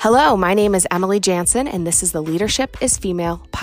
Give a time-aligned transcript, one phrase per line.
[0.00, 3.57] Hello, my name is Emily Jansen, and this is the Leadership is Female podcast.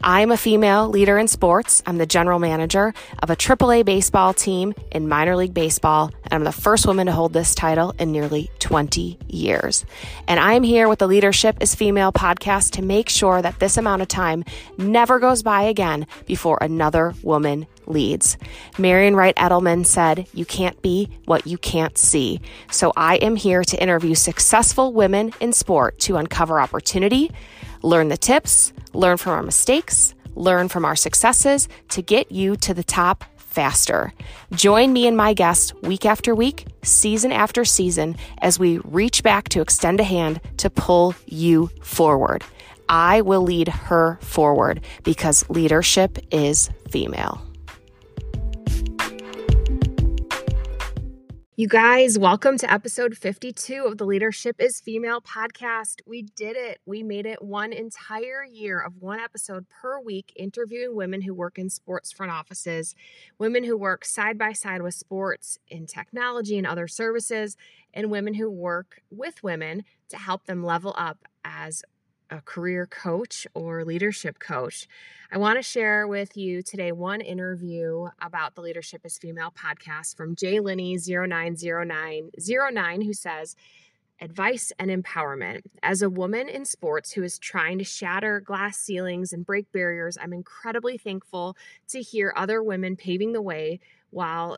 [0.00, 1.82] I'm a female leader in sports.
[1.86, 6.44] I'm the general manager of a AAA baseball team in minor league baseball, and I'm
[6.44, 9.84] the first woman to hold this title in nearly 20 years.
[10.28, 14.02] And I'm here with the Leadership is Female podcast to make sure that this amount
[14.02, 14.44] of time
[14.78, 18.36] never goes by again before another woman leads.
[18.78, 22.40] Marian Wright Edelman said, You can't be what you can't see.
[22.70, 27.32] So I am here to interview successful women in sport to uncover opportunity,
[27.82, 32.74] learn the tips, learn from our mistakes, learn from our successes to get you to
[32.74, 34.12] the top faster.
[34.52, 39.48] Join me and my guests week after week, season after season, as we reach back
[39.50, 42.44] to extend a hand to pull you forward.
[42.88, 47.42] I will lead her forward because leadership is female.
[51.62, 56.00] You guys, welcome to episode 52 of the Leadership is Female podcast.
[56.04, 56.80] We did it.
[56.86, 61.60] We made it one entire year of one episode per week, interviewing women who work
[61.60, 62.96] in sports front offices,
[63.38, 67.56] women who work side by side with sports in technology and other services,
[67.94, 71.84] and women who work with women to help them level up as
[72.32, 74.88] a career coach or leadership coach.
[75.30, 80.16] I want to share with you today one interview about the Leadership is Female podcast
[80.16, 83.54] from Jay Linney 090909 who says,
[84.20, 85.60] Advice and empowerment.
[85.82, 90.16] As a woman in sports who is trying to shatter glass ceilings and break barriers,
[90.18, 91.54] I'm incredibly thankful
[91.88, 93.80] to hear other women paving the way
[94.10, 94.56] while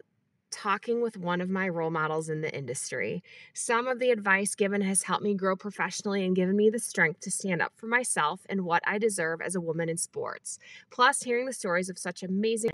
[0.54, 3.22] talking with one of my role models in the industry.
[3.52, 7.20] Some of the advice given has helped me grow professionally and given me the strength
[7.20, 10.60] to stand up for myself and what I deserve as a woman in sports.
[10.90, 12.70] Plus, hearing the stories of such amazing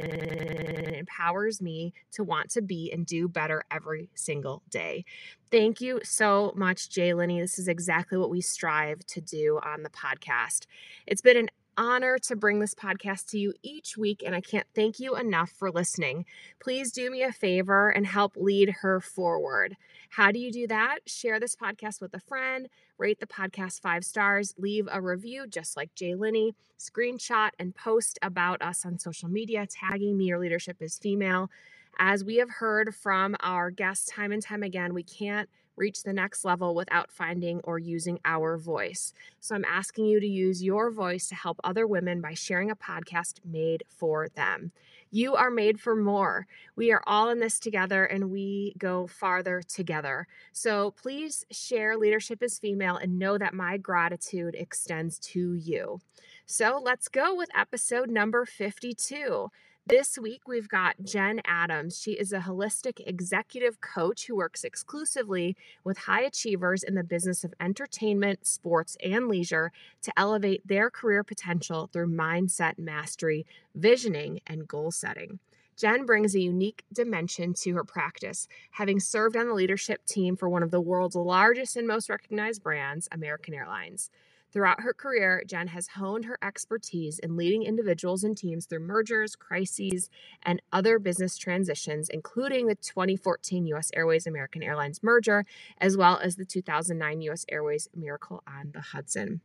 [0.94, 5.04] empowers me to want to be and do better every single day.
[5.50, 7.40] Thank you so much, Jay Linney.
[7.40, 10.66] This is exactly what we strive to do on the podcast.
[11.06, 14.66] It's been an honor to bring this podcast to you each week, and I can't
[14.74, 16.24] thank you enough for listening.
[16.58, 19.76] Please do me a favor and help lead her forward.
[20.10, 20.98] How do you do that?
[21.06, 25.76] Share this podcast with a friend, rate the podcast five stars, leave a review just
[25.76, 30.26] like Jay Linney, screenshot and post about us on social media, tagging me.
[30.26, 31.50] Your leadership is female.
[31.98, 35.48] As we have heard from our guests time and time again, we can't
[35.80, 39.12] reach the next level without finding or using our voice.
[39.40, 42.76] So I'm asking you to use your voice to help other women by sharing a
[42.76, 44.70] podcast made for them.
[45.10, 46.46] You are made for more.
[46.76, 50.28] We are all in this together and we go farther together.
[50.52, 56.00] So please share Leadership is Female and know that my gratitude extends to you.
[56.46, 59.48] So let's go with episode number 52.
[59.86, 62.00] This week, we've got Jen Adams.
[62.00, 67.44] She is a holistic executive coach who works exclusively with high achievers in the business
[67.44, 74.68] of entertainment, sports, and leisure to elevate their career potential through mindset mastery, visioning, and
[74.68, 75.40] goal setting.
[75.76, 80.48] Jen brings a unique dimension to her practice, having served on the leadership team for
[80.48, 84.10] one of the world's largest and most recognized brands, American Airlines.
[84.52, 89.36] Throughout her career, Jen has honed her expertise in leading individuals and teams through mergers,
[89.36, 90.10] crises,
[90.42, 93.90] and other business transitions, including the 2014 U.S.
[93.94, 95.44] Airways American Airlines merger,
[95.78, 97.44] as well as the 2009 U.S.
[97.48, 99.40] Airways Miracle on the Hudson.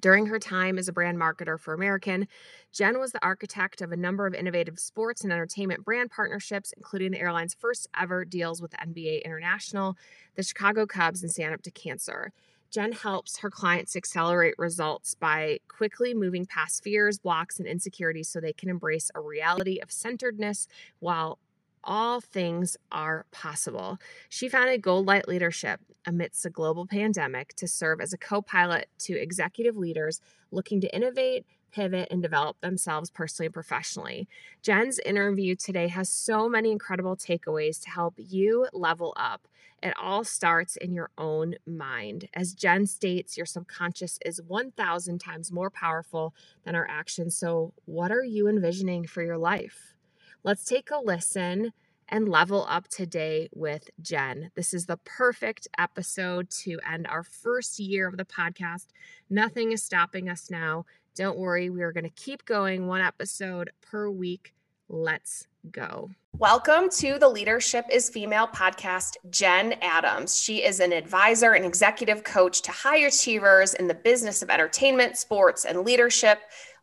[0.00, 2.28] During her time as a brand marketer for American,
[2.72, 7.10] Jen was the architect of a number of innovative sports and entertainment brand partnerships, including
[7.10, 9.96] the airline's first ever deals with NBA International,
[10.36, 12.32] the Chicago Cubs, and Stand Up to Cancer.
[12.70, 18.40] Jen helps her clients accelerate results by quickly moving past fears, blocks, and insecurities so
[18.40, 20.66] they can embrace a reality of centeredness
[20.98, 21.38] while
[21.84, 23.98] all things are possible.
[24.28, 28.88] She founded Gold Light Leadership amidst a global pandemic to serve as a co pilot
[29.00, 34.28] to executive leaders looking to innovate, pivot, and develop themselves personally and professionally.
[34.62, 39.48] Jen's interview today has so many incredible takeaways to help you level up.
[39.82, 42.28] It all starts in your own mind.
[42.34, 46.34] As Jen states, your subconscious is 1,000 times more powerful
[46.64, 47.36] than our actions.
[47.36, 49.94] So, what are you envisioning for your life?
[50.42, 51.72] Let's take a listen
[52.08, 54.50] and level up today with Jen.
[54.54, 58.86] This is the perfect episode to end our first year of the podcast.
[59.28, 60.86] Nothing is stopping us now.
[61.18, 64.54] Don't worry, we are going to keep going one episode per week.
[64.88, 66.10] Let's go.
[66.38, 70.40] Welcome to the Leadership is Female podcast, Jen Adams.
[70.40, 75.16] She is an advisor and executive coach to high achievers in the business of entertainment,
[75.16, 76.38] sports, and leadership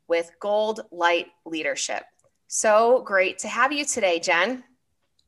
[0.09, 2.03] with Gold Light Leadership.
[2.47, 4.65] So great to have you today, Jen.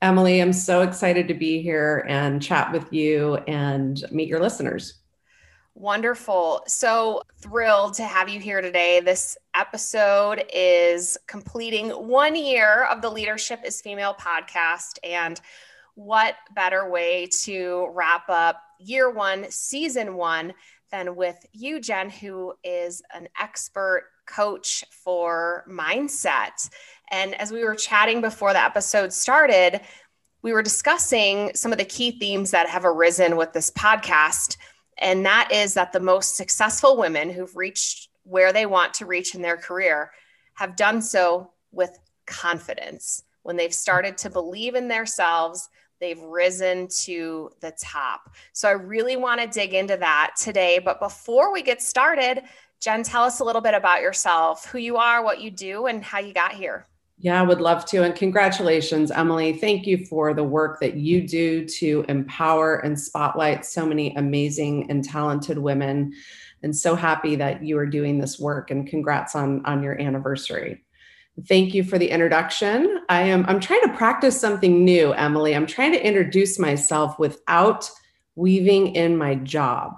[0.02, 4.96] Emily, I'm so excited to be here and chat with you and meet your listeners.
[5.80, 6.64] Wonderful.
[6.66, 9.00] So thrilled to have you here today.
[9.00, 14.98] This episode is completing one year of the Leadership is Female podcast.
[15.04, 15.40] And
[15.94, 20.56] what better way to wrap up year one, season one,
[20.92, 26.72] than with you, Jen, who is an expert coach for mindset.
[27.12, 29.82] And as we were chatting before the episode started,
[30.42, 34.58] we were discussing some of the key themes that have arisen with this podcast
[35.00, 39.36] and that is that the most successful women who've reached where they want to reach
[39.36, 40.12] in their career
[40.56, 43.24] have done so with confidence.
[43.44, 48.36] When they've started to believe in themselves, they've risen to the top.
[48.54, 50.80] So I really want to dig into that today.
[50.80, 52.44] But before we get started,
[52.80, 56.04] Jen, tell us a little bit about yourself, who you are, what you do, and
[56.04, 56.88] how you got here.
[57.20, 58.04] Yeah, I would love to.
[58.04, 59.54] And congratulations, Emily.
[59.54, 64.90] Thank you for the work that you do to empower and spotlight so many amazing
[64.92, 66.14] and talented women.
[66.62, 70.84] And so happy that you are doing this work and congrats on, on your anniversary.
[71.48, 73.00] Thank you for the introduction.
[73.10, 75.56] I am I'm trying to practice something new, Emily.
[75.56, 77.90] I'm trying to introduce myself without
[78.36, 79.98] weaving in my job.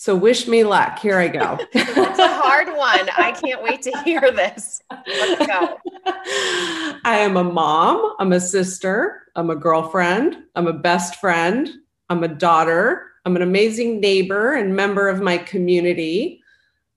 [0.00, 0.98] So wish me luck.
[0.98, 1.58] Here I go.
[1.74, 3.10] It's a hard one.
[3.18, 4.80] I can't wait to hear this.
[5.06, 5.76] Let's go.
[7.04, 8.14] I am a mom.
[8.18, 9.28] I'm a sister.
[9.36, 10.38] I'm a girlfriend.
[10.56, 11.68] I'm a best friend.
[12.08, 13.08] I'm a daughter.
[13.26, 16.40] I'm an amazing neighbor and member of my community.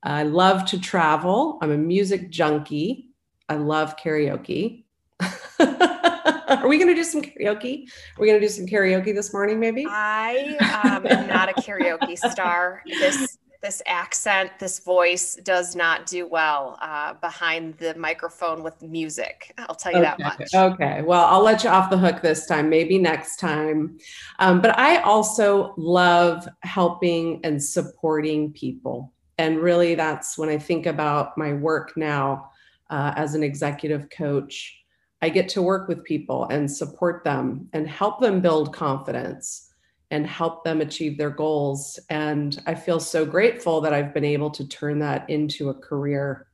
[0.03, 1.59] I love to travel.
[1.61, 3.09] I'm a music junkie.
[3.49, 4.85] I love karaoke.
[6.61, 7.87] Are we going to do some karaoke?
[8.17, 9.85] Are we going to do some karaoke this morning, maybe?
[9.87, 12.81] I um, am not a karaoke star.
[12.85, 19.53] This this accent, this voice does not do well uh, behind the microphone with music.
[19.57, 20.15] I'll tell you okay.
[20.17, 20.53] that much.
[20.53, 21.01] Okay.
[21.01, 23.97] Well, I'll let you off the hook this time, maybe next time.
[24.39, 29.13] Um, but I also love helping and supporting people.
[29.37, 32.51] And really, that's when I think about my work now
[32.89, 34.82] uh, as an executive coach.
[35.23, 39.71] I get to work with people and support them and help them build confidence
[40.11, 41.97] and help them achieve their goals.
[42.09, 46.47] And I feel so grateful that I've been able to turn that into a career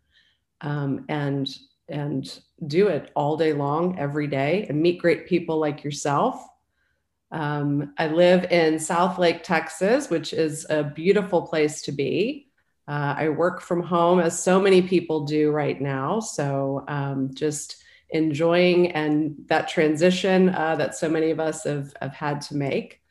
[0.61, 1.49] um, and
[1.87, 6.45] and do it all day long, every day, and meet great people like yourself.
[7.31, 12.49] Um, I live in Southlake, Texas, which is a beautiful place to be.
[12.87, 16.19] Uh, I work from home, as so many people do right now.
[16.19, 22.13] So um, just enjoying and that transition uh, that so many of us have, have
[22.13, 23.01] had to make.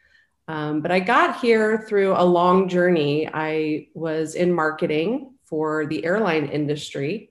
[0.48, 3.28] Um, but I got here through a long journey.
[3.32, 7.30] I was in marketing for the airline industry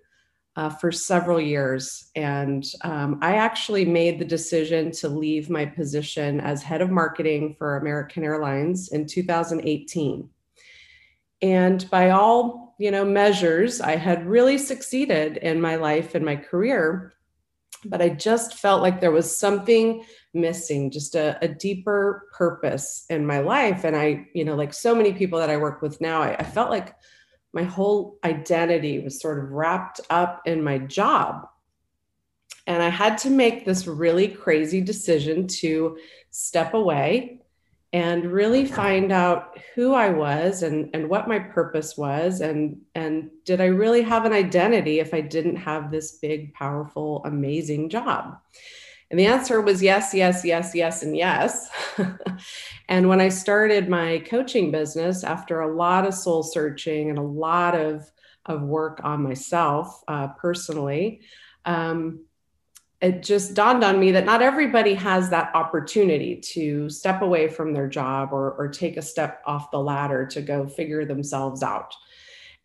[0.57, 2.09] uh, for several years.
[2.15, 7.55] And um, I actually made the decision to leave my position as head of marketing
[7.57, 10.29] for American Airlines in 2018.
[11.43, 16.35] And by all you know measures, I had really succeeded in my life and my
[16.35, 17.13] career
[17.89, 20.03] but I just felt like there was something
[20.33, 23.83] missing, just a, a, deeper purpose in my life.
[23.83, 26.43] And I, you know, like so many people that I work with now, I, I
[26.43, 26.95] felt like
[27.53, 31.47] my whole identity was sort of wrapped up in my job.
[32.67, 35.97] And I had to make this really crazy decision to
[36.29, 37.41] step away
[37.97, 43.31] and really find out who I was and, and what my purpose was and and
[43.43, 48.37] did I really have an identity if I didn't have this big powerful amazing job?
[49.09, 51.69] And the answer was yes yes yes yes and yes.
[52.89, 57.23] And when I started my coaching business after a lot of soul searching and a
[57.47, 58.09] lot of
[58.45, 61.21] of work on myself uh, personally
[61.65, 62.26] um,
[62.99, 67.73] it just dawned on me that not everybody has that opportunity to step away from
[67.73, 71.93] their job or, or take a step off the ladder to go figure themselves out.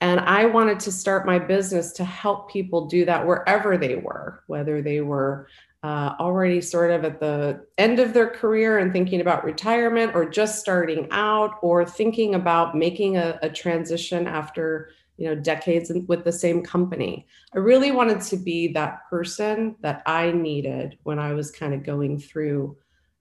[0.01, 4.43] And I wanted to start my business to help people do that wherever they were,
[4.47, 5.49] whether they were
[5.85, 10.29] uh, already sort of at the end of their career and thinking about retirement, or
[10.29, 16.25] just starting out, or thinking about making a, a transition after you know decades with
[16.25, 17.26] the same company.
[17.54, 21.85] I really wanted to be that person that i needed when i was kind of
[21.85, 22.76] going through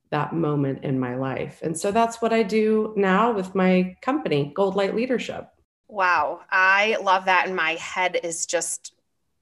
[0.09, 1.59] that moment in my life.
[1.61, 5.47] And so that's what i do now with my company gold light leadership.
[5.87, 6.41] Wow.
[6.49, 8.93] I love that and my head is just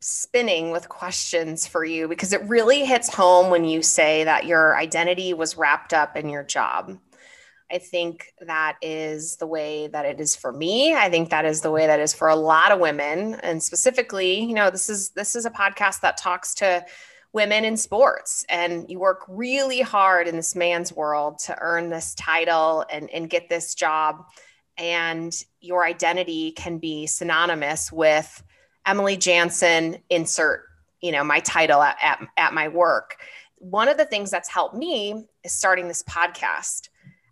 [0.01, 4.77] spinning with questions for you because it really hits home when you say that your
[4.77, 6.98] identity was wrapped up in your job
[7.72, 10.94] I think that is the way that it is for me.
[10.96, 14.40] I think that is the way that is for a lot of women and specifically,
[14.40, 16.84] you know, this is this is a podcast that talks to
[17.32, 22.16] women in sports and you work really hard in this man's world to earn this
[22.16, 24.26] title and and get this job
[24.80, 28.44] and your identity can be synonymous with
[28.86, 30.64] Emily Jansen, insert,
[31.02, 33.18] you know, my title at, at, at my work.
[33.58, 36.88] One of the things that's helped me is starting this podcast.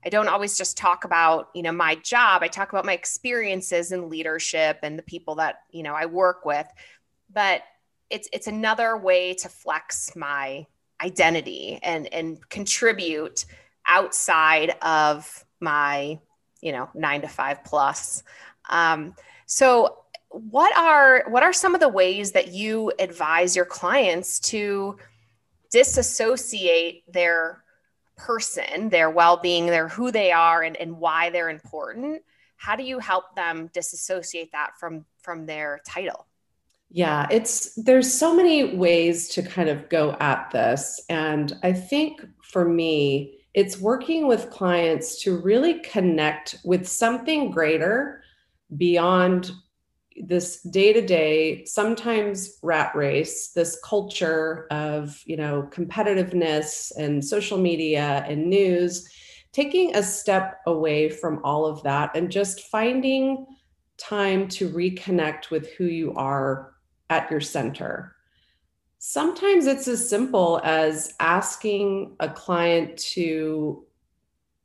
[0.08, 2.42] I don't always just talk about, you know, my job.
[2.42, 6.46] I talk about my experiences in leadership and the people that, you know, I work
[6.46, 6.66] with.
[7.30, 7.64] But
[8.10, 10.66] it's it's another way to flex my
[11.04, 13.44] identity and and contribute
[13.86, 16.18] outside of my
[16.62, 18.24] you know nine to five plus
[18.70, 19.14] um,
[19.46, 19.98] so
[20.30, 24.98] what are what are some of the ways that you advise your clients to
[25.70, 27.62] disassociate their
[28.18, 32.22] person their well-being their who they are and, and why they're important
[32.58, 36.28] how do you help them disassociate that from from their title
[36.90, 41.02] yeah, it's there's so many ways to kind of go at this.
[41.10, 48.24] And I think for me, it's working with clients to really connect with something greater
[48.78, 49.52] beyond
[50.24, 57.58] this day to day, sometimes rat race, this culture of, you know, competitiveness and social
[57.58, 59.08] media and news,
[59.52, 63.46] taking a step away from all of that and just finding
[63.98, 66.74] time to reconnect with who you are
[67.10, 68.16] at your center.
[69.00, 73.86] Sometimes it's as simple as asking a client to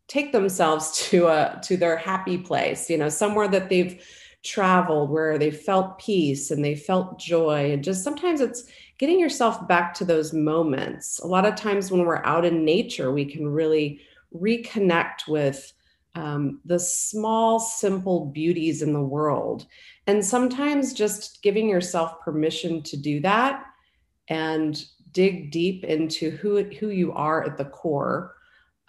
[0.09, 4.04] take themselves to a to their happy place, you know, somewhere that they've
[4.42, 8.64] traveled where they felt peace and they felt joy and just sometimes it's
[8.99, 11.18] getting yourself back to those moments.
[11.20, 14.00] A lot of times when we're out in nature, we can really
[14.34, 15.72] reconnect with
[16.14, 19.66] um, the small, simple beauties in the world.
[20.06, 23.64] And sometimes just giving yourself permission to do that
[24.28, 24.82] and
[25.12, 28.34] dig deep into who, who you are at the core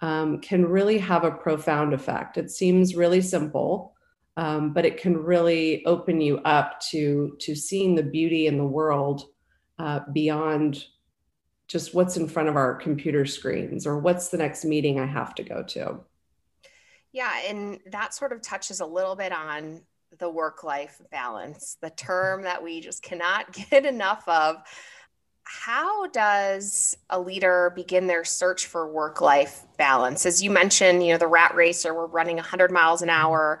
[0.00, 2.36] um, can really have a profound effect.
[2.36, 3.93] It seems really simple,
[4.36, 8.64] um, but it can really open you up to, to seeing the beauty in the
[8.64, 9.26] world
[9.78, 10.84] uh, beyond
[11.66, 15.34] just what's in front of our computer screens or what's the next meeting I have
[15.36, 16.00] to go to.
[17.12, 19.82] Yeah, and that sort of touches a little bit on
[20.18, 24.56] the work life balance, the term that we just cannot get enough of.
[25.44, 30.24] How does a leader begin their search for work life balance?
[30.26, 33.60] As you mentioned, you know, the rat racer, we're running 100 miles an hour.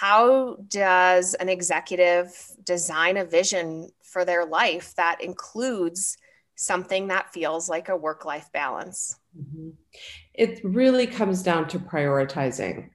[0.00, 2.34] How does an executive
[2.64, 6.16] design a vision for their life that includes
[6.56, 9.16] something that feels like a work life balance?
[9.38, 9.70] Mm-hmm
[10.34, 12.90] it really comes down to prioritizing.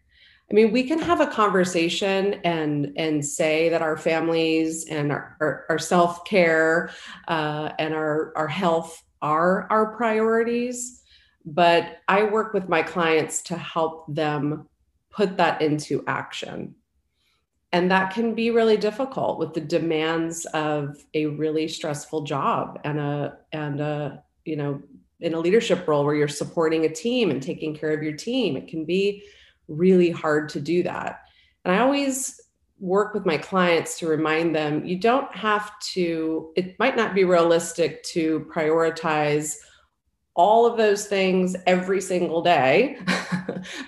[0.52, 5.38] I mean, we can have a conversation and and say that our families and our,
[5.40, 6.92] our, our self care
[7.28, 11.04] uh, and our our health are our priorities,
[11.46, 14.68] but I work with my clients to help them
[15.12, 16.76] put that into action,
[17.72, 23.00] and that can be really difficult with the demands of a really stressful job and
[23.00, 24.82] a and a you know
[25.20, 28.56] in a leadership role where you're supporting a team and taking care of your team.
[28.56, 29.24] It can be
[29.68, 31.22] really hard to do that.
[31.66, 32.40] And I always
[32.80, 37.26] work with my clients to remind them you don't have to, it might not be
[37.26, 39.56] realistic to prioritize
[40.40, 42.98] all of those things every single day.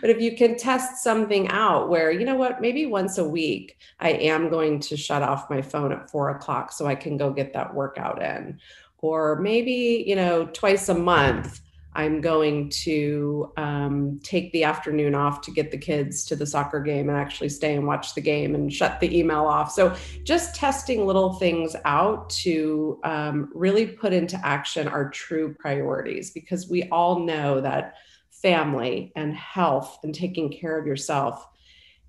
[0.01, 3.77] but if you can test something out where, you know what, maybe once a week,
[4.01, 7.31] I am going to shut off my phone at four o'clock so I can go
[7.31, 8.60] get that workout in
[9.01, 11.62] or maybe you know twice a month
[11.93, 16.79] i'm going to um, take the afternoon off to get the kids to the soccer
[16.79, 20.55] game and actually stay and watch the game and shut the email off so just
[20.55, 26.83] testing little things out to um, really put into action our true priorities because we
[26.89, 27.95] all know that
[28.29, 31.48] family and health and taking care of yourself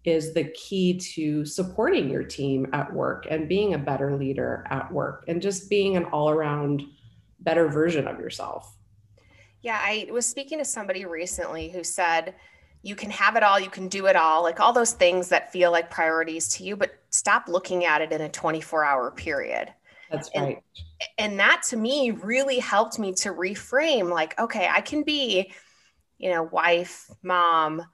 [0.05, 4.91] is the key to supporting your team at work and being a better leader at
[4.93, 6.83] work and just being an all around
[7.41, 8.77] better version of yourself.
[9.63, 12.35] Yeah, I was speaking to somebody recently who said,
[12.83, 15.53] you can have it all, you can do it all, like all those things that
[15.53, 19.73] feel like priorities to you, but stop looking at it in a 24 hour period.
[20.11, 20.63] That's right.
[21.17, 25.53] And, and that to me really helped me to reframe like, okay, I can be,
[26.19, 27.85] you know, wife, mom,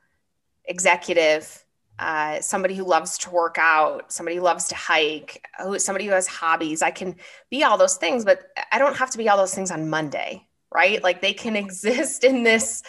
[0.65, 1.65] executive,
[1.99, 5.45] uh, somebody who loves to work out, somebody who loves to hike,
[5.77, 6.81] somebody who has hobbies.
[6.81, 7.17] I can
[7.51, 8.41] be all those things, but
[8.73, 11.03] I don't have to be all those things on Monday, right?
[11.03, 12.83] Like they can exist in this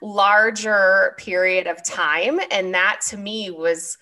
[0.00, 2.40] larger period of time.
[2.50, 3.98] And that to me was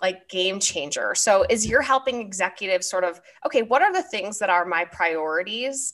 [0.00, 1.14] like game changer.
[1.14, 4.84] So is you're helping executives sort of, okay, what are the things that are my
[4.84, 5.92] priorities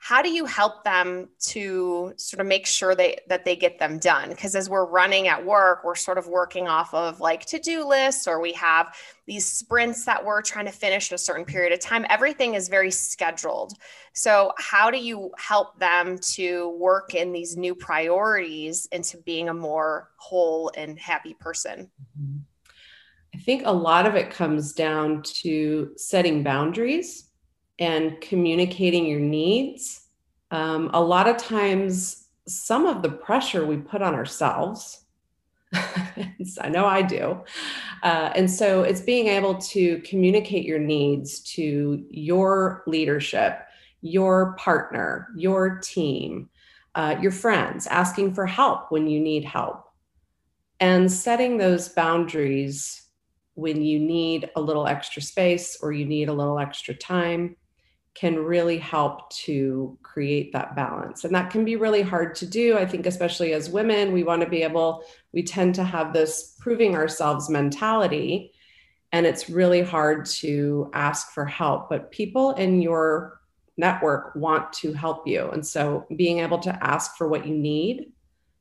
[0.00, 3.98] how do you help them to sort of make sure they that they get them
[3.98, 4.28] done?
[4.28, 8.28] Because as we're running at work we're sort of working off of like to-do lists
[8.28, 8.94] or we have
[9.26, 12.06] these sprints that we're trying to finish in a certain period of time.
[12.08, 13.72] Everything is very scheduled.
[14.12, 19.54] So how do you help them to work in these new priorities into being a
[19.54, 21.90] more whole and happy person?
[22.20, 22.38] Mm-hmm.
[23.34, 27.27] i think a lot of it comes down to setting boundaries
[27.78, 30.06] and communicating your needs.
[30.50, 35.04] Um, a lot of times, some of the pressure we put on ourselves.
[35.74, 37.42] I know I do.
[38.02, 43.60] Uh, and so it's being able to communicate your needs to your leadership,
[44.00, 46.48] your partner, your team,
[46.94, 49.84] uh, your friends, asking for help when you need help,
[50.80, 53.02] and setting those boundaries
[53.54, 57.56] when you need a little extra space or you need a little extra time
[58.18, 61.24] can really help to create that balance.
[61.24, 62.76] And that can be really hard to do.
[62.76, 66.56] I think, especially as women, we want to be able, we tend to have this
[66.58, 68.52] proving ourselves mentality.
[69.12, 71.88] And it's really hard to ask for help.
[71.88, 73.40] But people in your
[73.76, 75.48] network want to help you.
[75.50, 78.12] And so being able to ask for what you need,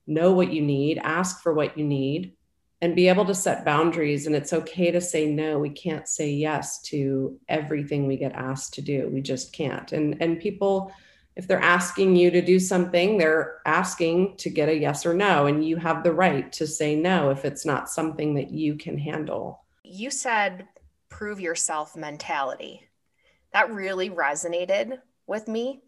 [0.05, 2.36] know what you need, ask for what you need,
[2.81, 5.57] and be able to set boundaries and it's okay to say no.
[5.57, 9.09] We can't say yes to everything we get asked to do.
[9.11, 9.91] We just can't.
[9.91, 10.91] And and people
[11.35, 15.45] if they're asking you to do something they're asking to get a yes or no
[15.45, 18.97] and you have the right to say no if it's not something that you can
[18.97, 19.63] handle.
[19.83, 20.67] You said
[21.09, 22.83] prove yourself mentality.
[23.53, 25.81] That really resonated with me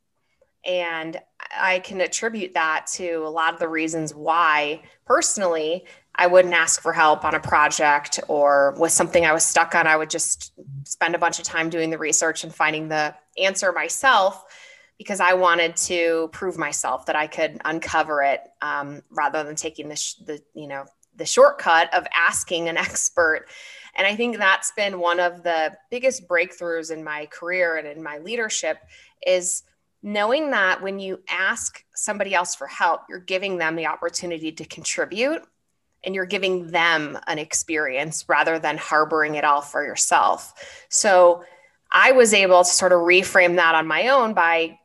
[0.65, 1.19] and
[1.57, 5.85] I can attribute that to a lot of the reasons why personally
[6.19, 9.87] I wouldn't ask for help on a project or with something I was stuck on.
[9.87, 10.51] I would just
[10.83, 14.43] spend a bunch of time doing the research and finding the answer myself
[14.97, 19.87] because I wanted to prove myself that I could uncover it um, rather than taking
[19.87, 20.83] the, sh- the, you know,
[21.15, 23.45] the shortcut of asking an expert.
[23.95, 28.03] And I think that's been one of the biggest breakthroughs in my career and in
[28.03, 28.77] my leadership
[29.25, 29.63] is
[30.03, 34.65] knowing that when you ask somebody else for help, you're giving them the opportunity to
[34.65, 35.43] contribute
[36.03, 40.85] and you're giving them an experience rather than harboring it all for yourself.
[40.89, 41.43] So
[41.91, 44.79] I was able to sort of reframe that on my own by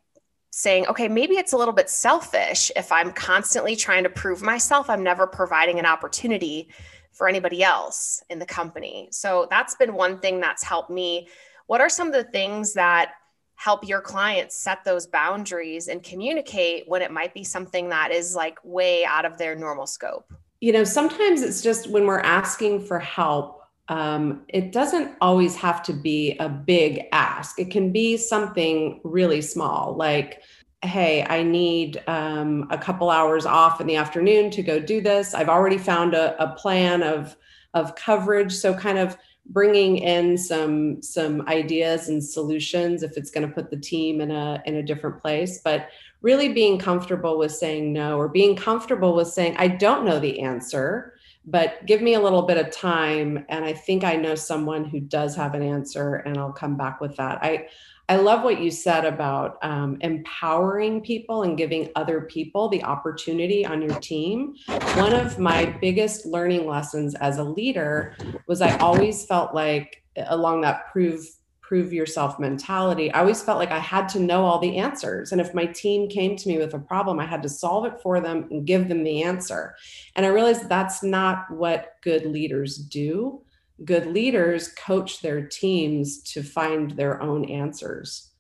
[0.51, 4.89] saying, okay, maybe it's a little bit selfish if I'm constantly trying to prove myself,
[4.89, 6.69] I'm never providing an opportunity
[7.13, 9.09] for anybody else in the company.
[9.11, 11.29] So that's been one thing that's helped me.
[11.67, 13.13] What are some of the things that
[13.57, 18.35] help your clients set those boundaries and communicate when it might be something that is
[18.35, 20.33] like way out of their normal scope?
[20.65, 25.83] You know, sometimes it's just when we're asking for help, um, it doesn't always have
[25.83, 27.59] to be a big ask.
[27.59, 30.41] It can be something really small, like,
[30.81, 35.35] hey, I need um, a couple hours off in the afternoon to go do this.
[35.35, 37.37] I've already found a, a plan of
[37.75, 43.47] of coverage, so kind of bringing in some some ideas and solutions if it's going
[43.47, 45.89] to put the team in a in a different place but
[46.25, 50.41] really being comfortable with saying no or being comfortable with saying i don't know the
[50.41, 51.15] answer
[51.47, 54.99] but give me a little bit of time and i think i know someone who
[54.99, 57.67] does have an answer and i'll come back with that i
[58.07, 63.65] I love what you said about um, empowering people and giving other people the opportunity
[63.65, 64.57] on your team.
[64.97, 68.15] One of my biggest learning lessons as a leader
[68.47, 71.27] was I always felt like, along that prove
[71.67, 75.33] prove yourself mentality, I always felt like I had to know all the answers.
[75.33, 78.01] And if my team came to me with a problem, I had to solve it
[78.03, 79.75] for them and give them the answer.
[80.15, 83.45] And I realized that's not what good leaders do
[83.85, 88.31] good leaders coach their teams to find their own answers.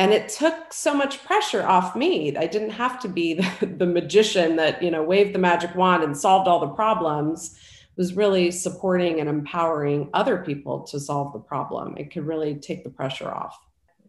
[0.00, 2.36] And it took so much pressure off me.
[2.36, 6.04] I didn't have to be the, the magician that, you know, waved the magic wand
[6.04, 7.58] and solved all the problems.
[7.98, 11.96] Was really supporting and empowering other people to solve the problem.
[11.98, 13.58] It could really take the pressure off.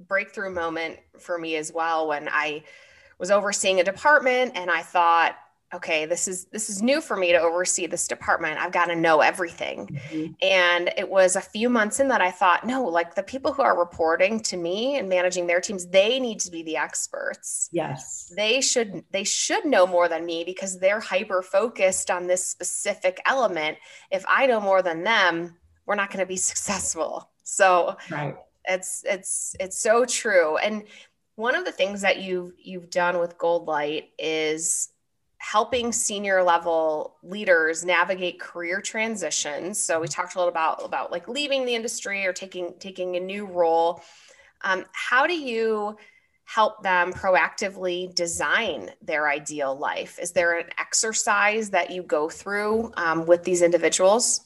[0.07, 2.63] Breakthrough moment for me as well when I
[3.17, 5.37] was overseeing a department and I thought,
[5.73, 8.59] okay this is this is new for me to oversee this department.
[8.59, 9.99] I've got to know everything.
[10.09, 10.33] Mm-hmm.
[10.41, 13.61] and it was a few months in that i thought no like the people who
[13.61, 17.69] are reporting to me and managing their teams they need to be the experts.
[17.71, 18.31] Yes.
[18.35, 23.21] They should they should know more than me because they're hyper focused on this specific
[23.25, 23.77] element.
[24.11, 25.57] If i know more than them
[25.89, 27.31] we're not going to be successful.
[27.41, 28.35] So right.
[28.65, 30.57] it's it's it's so true.
[30.57, 30.83] And
[31.35, 34.89] one of the things that you've you've done with gold light is
[35.39, 39.79] helping senior level leaders navigate career transitions.
[39.81, 43.19] So we talked a little about about like leaving the industry or taking taking a
[43.19, 44.01] new role.
[44.61, 45.97] Um, how do you
[46.43, 50.19] help them proactively design their ideal life?
[50.19, 54.41] Is there an exercise that you go through um, with these individuals?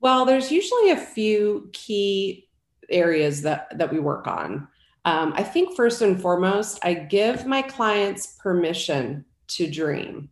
[0.00, 2.48] Well, there's usually a few key
[2.88, 4.66] areas that, that we work on.
[5.04, 9.24] Um, I think first and foremost, I give my clients permission
[9.56, 10.28] to dream,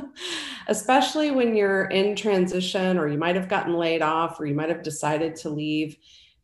[0.68, 4.68] especially when you're in transition or you might have gotten laid off or you might
[4.68, 5.96] have decided to leave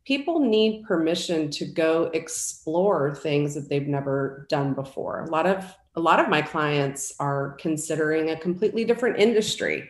[0.05, 5.21] people need permission to go explore things that they've never done before.
[5.21, 9.89] A lot of a lot of my clients are considering a completely different industry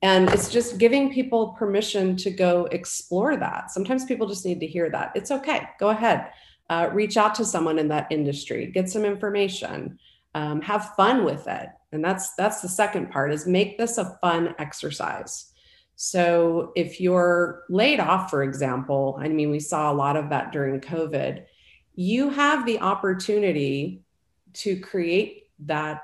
[0.00, 3.70] and it's just giving people permission to go explore that.
[3.70, 5.12] Sometimes people just need to hear that.
[5.14, 5.68] It's okay.
[5.78, 6.32] Go ahead.
[6.70, 8.66] Uh, reach out to someone in that industry.
[8.66, 9.98] Get some information
[10.34, 14.18] um, have fun with it and that's that's the second part is make this a
[14.20, 15.52] fun exercise
[16.04, 20.50] so if you're laid off, for example, I mean, we saw a lot of that
[20.50, 21.44] during COVID,
[21.94, 24.02] you have the opportunity
[24.54, 26.02] to create that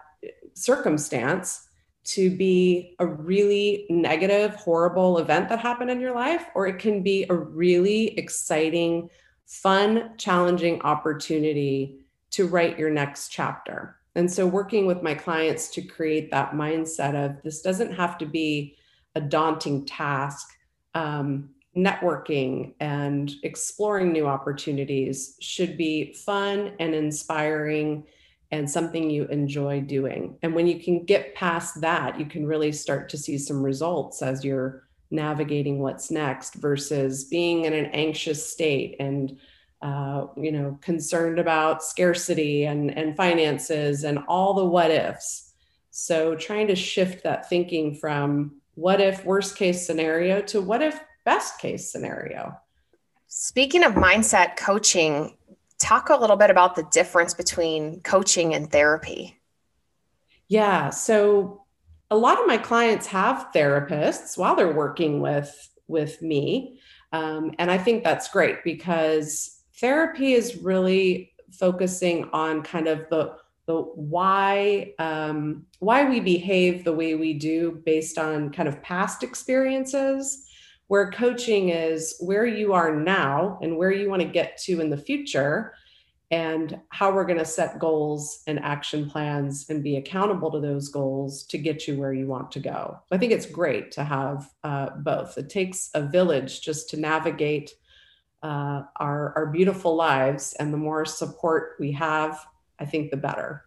[0.54, 1.66] circumstance
[2.04, 7.02] to be a really negative, horrible event that happened in your life, or it can
[7.02, 9.10] be a really exciting,
[9.46, 11.98] fun, challenging opportunity
[12.30, 13.97] to write your next chapter.
[14.18, 18.26] And so, working with my clients to create that mindset of this doesn't have to
[18.26, 18.76] be
[19.14, 20.48] a daunting task.
[20.94, 28.02] Um, networking and exploring new opportunities should be fun and inspiring
[28.50, 30.36] and something you enjoy doing.
[30.42, 34.20] And when you can get past that, you can really start to see some results
[34.20, 39.38] as you're navigating what's next versus being in an anxious state and
[39.82, 45.52] uh, you know concerned about scarcity and and finances and all the what ifs
[45.90, 51.00] so trying to shift that thinking from what if worst case scenario to what if
[51.24, 52.56] best case scenario.
[53.26, 55.36] Speaking of mindset coaching,
[55.78, 59.38] talk a little bit about the difference between coaching and therapy.
[60.48, 60.90] Yeah.
[60.90, 61.64] So
[62.10, 65.52] a lot of my clients have therapists while they're working with
[65.88, 66.78] with me.
[67.12, 73.34] Um, and I think that's great because therapy is really focusing on kind of the
[73.66, 79.22] the why um, why we behave the way we do based on kind of past
[79.22, 80.46] experiences
[80.86, 84.88] where coaching is where you are now and where you want to get to in
[84.88, 85.74] the future
[86.30, 90.88] and how we're going to set goals and action plans and be accountable to those
[90.88, 92.98] goals to get you where you want to go.
[93.10, 95.38] I think it's great to have uh, both.
[95.38, 97.72] It takes a village just to navigate
[98.42, 102.38] uh, our, our beautiful lives and the more support we have
[102.78, 103.64] I think the better.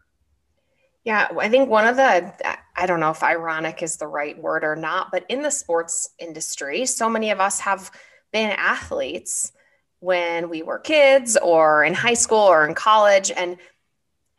[1.03, 2.33] Yeah, I think one of the,
[2.75, 6.09] I don't know if ironic is the right word or not, but in the sports
[6.19, 7.91] industry, so many of us have
[8.31, 9.51] been athletes
[9.99, 13.31] when we were kids or in high school or in college.
[13.31, 13.57] And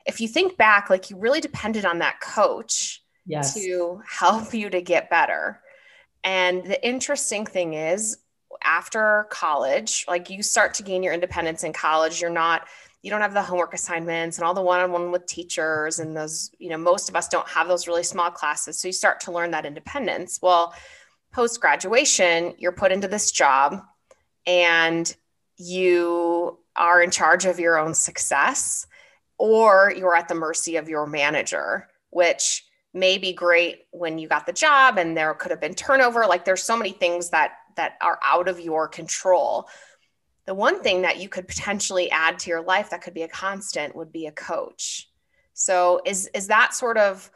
[0.07, 3.55] if you think back, like you really depended on that coach yes.
[3.55, 5.61] to help you to get better.
[6.23, 8.18] And the interesting thing is,
[8.64, 12.66] after college, like you start to gain your independence in college, you're not
[13.03, 16.68] you don't have the homework assignments and all the one-on-one with teachers and those you
[16.68, 18.79] know most of us don't have those really small classes.
[18.79, 20.38] So you start to learn that independence.
[20.42, 20.75] Well
[21.33, 23.83] post graduation you're put into this job
[24.46, 25.14] and
[25.57, 28.87] you are in charge of your own success
[29.38, 34.46] or you're at the mercy of your manager which may be great when you got
[34.46, 36.27] the job and there could have been turnover.
[36.27, 39.68] Like there's so many things that that are out of your control
[40.46, 43.28] the one thing that you could potentially add to your life that could be a
[43.28, 45.08] constant would be a coach.
[45.54, 47.30] So is is that sort of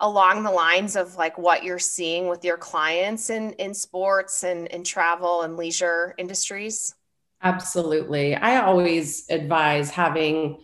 [0.00, 4.66] along the lines of like what you're seeing with your clients in in sports and
[4.68, 6.94] in travel and leisure industries?
[7.42, 8.34] Absolutely.
[8.34, 10.58] I always advise having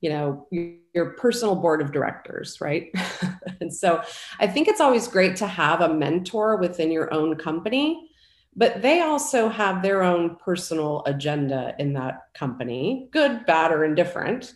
[0.00, 2.92] you know your personal board of directors right
[3.62, 4.02] and so
[4.38, 8.10] i think it's always great to have a mentor within your own company
[8.56, 14.54] but they also have their own personal agenda in that company good bad or indifferent.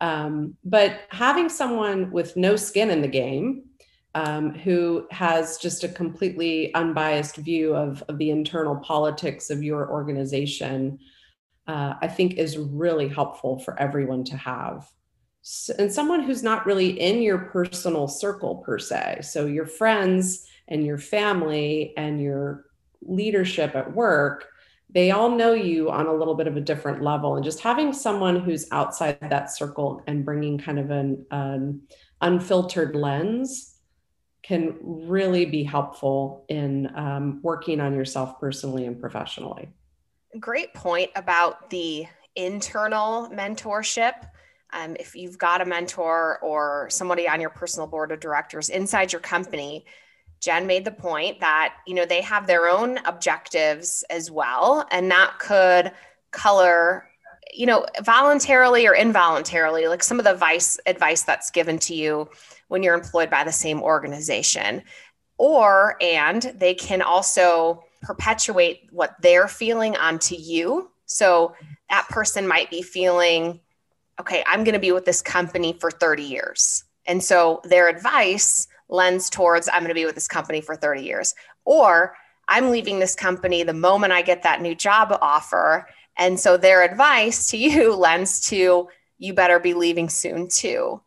[0.00, 3.64] Um, but having someone with no skin in the game
[4.14, 9.90] um, who has just a completely unbiased view of, of the internal politics of your
[9.90, 10.98] organization
[11.68, 14.90] uh, i think is really helpful for everyone to have.
[15.78, 19.20] And someone who's not really in your personal circle per se.
[19.22, 22.66] So your friends and your family and your
[23.06, 24.48] leadership at work,
[24.90, 27.36] they all know you on a little bit of a different level.
[27.36, 31.82] And just having someone who's outside that circle and bringing kind of an um,
[32.20, 33.76] unfiltered lens
[34.42, 39.68] can really be helpful in um, working on yourself personally and professionally.
[40.40, 44.14] Great point about the internal mentorship.
[44.72, 49.12] um, if you've got a mentor or somebody on your personal board of directors inside
[49.12, 49.84] your company,
[50.42, 55.10] Jen made the point that you know they have their own objectives as well, and
[55.10, 55.92] that could
[56.32, 57.08] color
[57.54, 62.28] you know voluntarily or involuntarily like some of the advice advice that's given to you
[62.68, 64.82] when you're employed by the same organization.
[65.38, 70.90] Or and they can also perpetuate what they're feeling onto you.
[71.06, 71.54] So
[71.88, 73.60] that person might be feeling
[74.20, 76.84] okay i'm going to be with this company for 30 years.
[77.06, 81.02] And so their advice lends towards i'm going to be with this company for 30
[81.02, 81.34] years.
[81.64, 82.14] Or
[82.48, 85.88] i'm leaving this company the moment i get that new job offer.
[86.16, 91.00] And so their advice to you lends to you better be leaving soon too.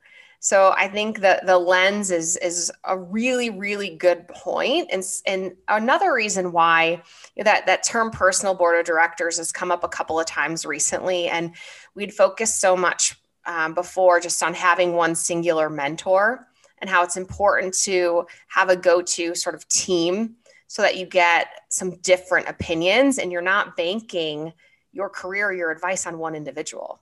[0.45, 5.53] So I think that the lens is is a really really good point, and and
[5.67, 7.01] another reason why
[7.35, 11.27] that that term personal board of directors has come up a couple of times recently,
[11.29, 11.55] and
[11.95, 13.15] we'd focused so much
[13.47, 16.47] um, before just on having one singular mentor
[16.85, 20.35] and how it's important to have a go-to sort of team
[20.67, 24.53] so that you get some different opinions and you're not banking
[24.93, 27.01] your career your advice on one individual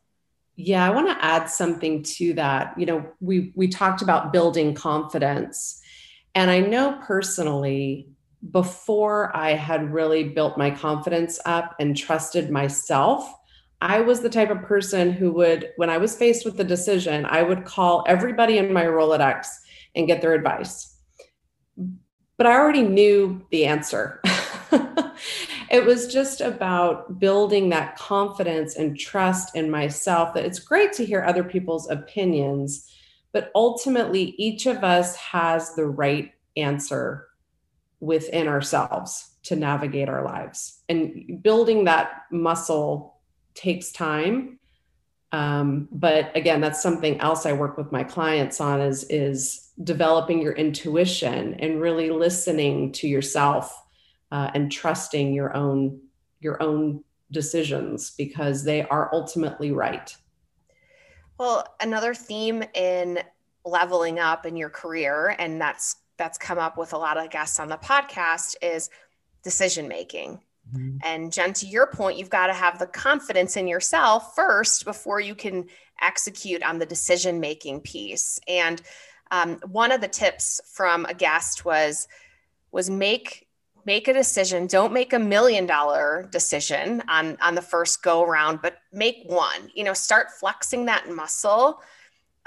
[0.56, 2.78] yeah, I want to add something to that.
[2.78, 5.82] You know, we we talked about building confidence.
[6.36, 8.08] And I know personally
[8.52, 13.34] before I had really built my confidence up and trusted myself,
[13.82, 17.26] I was the type of person who would when I was faced with the decision,
[17.26, 19.48] I would call everybody in my Rolodex
[19.96, 20.98] and get their advice.
[22.38, 24.22] But I already knew the answer.
[25.70, 31.06] it was just about building that confidence and trust in myself that it's great to
[31.06, 32.92] hear other people's opinions,
[33.32, 37.28] but ultimately, each of us has the right answer
[38.00, 40.82] within ourselves to navigate our lives.
[40.90, 43.22] And building that muscle
[43.56, 44.60] takes time.
[45.34, 50.40] Um, but again, that's something else I work with my clients on is, is developing
[50.40, 53.84] your intuition and really listening to yourself
[54.32, 56.00] uh, and trusting your own
[56.40, 60.16] your own decisions because they are ultimately right.
[61.40, 63.20] Well, another theme in
[63.66, 67.60] leveling up in your career, and that's that's come up with a lot of guests
[67.60, 68.90] on the podcast, is
[69.42, 70.42] decision making.
[70.72, 70.98] Mm-hmm.
[71.04, 75.20] And Jen, to your point, you've got to have the confidence in yourself first before
[75.20, 75.68] you can
[76.02, 78.40] execute on the decision making piece.
[78.48, 78.82] And
[79.32, 82.08] um, one of the tips from a guest was
[82.72, 83.48] was make
[83.86, 88.62] make a decision don't make a million dollar decision on on the first go around
[88.62, 91.82] but make one you know start flexing that muscle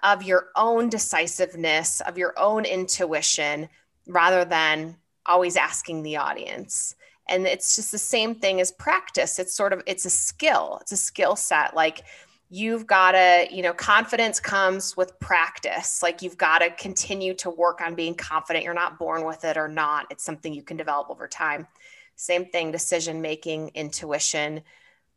[0.03, 3.69] of your own decisiveness of your own intuition
[4.07, 6.95] rather than always asking the audience
[7.29, 9.39] and it's just the same thing as practice.
[9.39, 10.79] It's sort of it's a skill.
[10.81, 11.75] It's a skill set.
[11.75, 12.05] Like
[12.49, 16.03] you've got to you know confidence comes with practice.
[16.03, 18.65] Like you've got to continue to work on being confident.
[18.65, 20.07] You're not born with it or not.
[20.11, 21.67] It's something you can develop over time.
[22.15, 24.63] Same thing decision making intuition.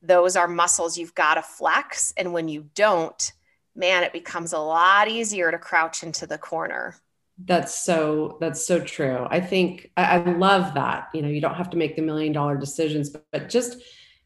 [0.02, 2.14] Those are muscles you've got to flex.
[2.18, 3.32] And when you don't
[3.76, 6.96] man it becomes a lot easier to crouch into the corner
[7.46, 11.56] that's so that's so true i think I, I love that you know you don't
[11.56, 13.78] have to make the million dollar decisions but, but just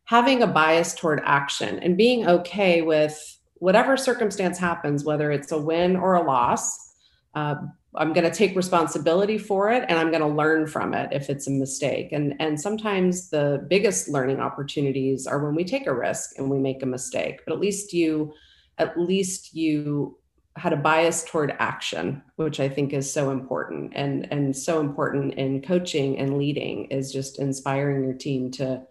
[0.06, 5.58] having a bias toward action and being okay with whatever circumstance happens, whether it's a
[5.58, 6.96] win or a loss.
[7.34, 7.56] Uh,
[7.96, 11.30] I'm going to take responsibility for it and I'm going to learn from it if
[11.30, 12.12] it's a mistake.
[12.12, 16.60] And, and sometimes the biggest learning opportunities are when we take a risk and we
[16.60, 18.34] make a mistake, but at least you,
[18.80, 20.18] at least you
[20.56, 25.34] had a bias toward action, which I think is so important and, and so important
[25.34, 28.84] in coaching and leading is just inspiring your team to,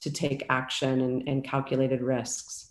[0.00, 2.68] to take action and, and calculated risks.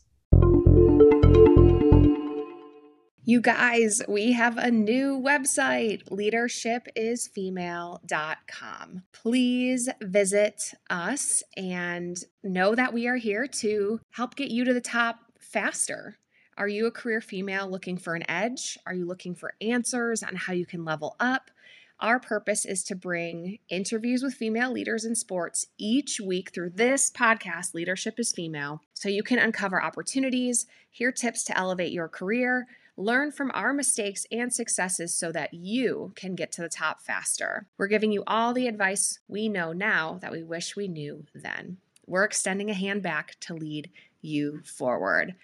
[3.29, 9.03] You guys, we have a new website, leadership.isfemale.com.
[9.11, 14.79] Please visit us and know that we are here to help get you to the
[14.79, 16.19] top faster.
[16.57, 18.79] Are you a career female looking for an edge?
[18.87, 21.51] Are you looking for answers on how you can level up?
[21.99, 27.11] Our purpose is to bring interviews with female leaders in sports each week through this
[27.11, 32.65] podcast, Leadership is Female, so you can uncover opportunities, hear tips to elevate your career,
[32.97, 37.67] learn from our mistakes and successes so that you can get to the top faster.
[37.77, 41.77] We're giving you all the advice we know now that we wish we knew then.
[42.07, 43.91] We're extending a hand back to lead
[44.21, 45.35] you forward.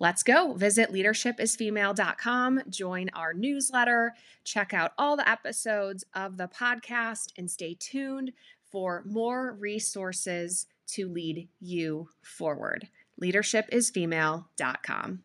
[0.00, 0.54] Let's go.
[0.54, 7.76] Visit leadership.isfemale.com, join our newsletter, check out all the episodes of the podcast, and stay
[7.78, 8.32] tuned
[8.70, 12.88] for more resources to lead you forward.
[13.18, 15.22] Leadership.isfemale.com.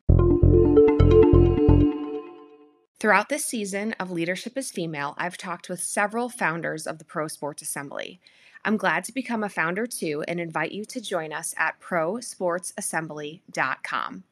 [3.00, 7.28] Throughout this season of Leadership is Female, I've talked with several founders of the Pro
[7.28, 8.22] Sports Assembly.
[8.66, 14.24] I'm glad to become a founder too and invite you to join us at prosportsassembly.com.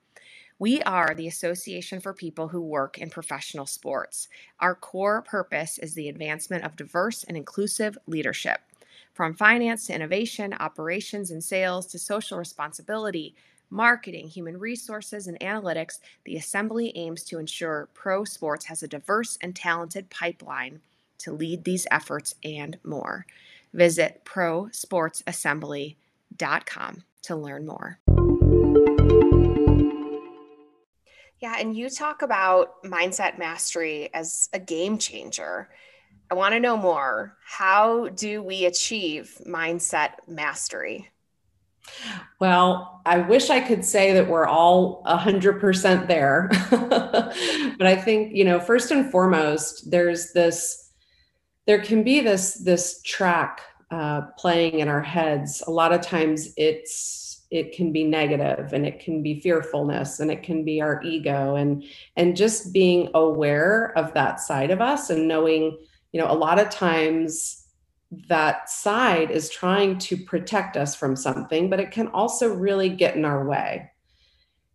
[0.61, 4.27] We are the Association for People Who Work in Professional Sports.
[4.59, 8.59] Our core purpose is the advancement of diverse and inclusive leadership.
[9.11, 13.33] From finance to innovation, operations and sales to social responsibility,
[13.71, 19.39] marketing, human resources, and analytics, the Assembly aims to ensure pro sports has a diverse
[19.41, 20.79] and talented pipeline
[21.17, 23.25] to lead these efforts and more.
[23.73, 28.00] Visit prosportsassembly.com to learn more.
[31.41, 35.69] Yeah, and you talk about mindset mastery as a game changer.
[36.29, 37.35] I want to know more.
[37.43, 41.09] How do we achieve mindset mastery?
[42.39, 46.49] Well, I wish I could say that we're all 100% there.
[46.69, 50.89] but I think, you know, first and foremost, there's this
[51.67, 55.63] there can be this this track uh, playing in our heads.
[55.67, 57.20] A lot of times it's
[57.51, 61.55] it can be negative and it can be fearfulness and it can be our ego
[61.55, 61.83] and
[62.15, 65.77] and just being aware of that side of us and knowing,
[66.13, 67.67] you know, a lot of times
[68.27, 73.15] that side is trying to protect us from something, but it can also really get
[73.15, 73.89] in our way.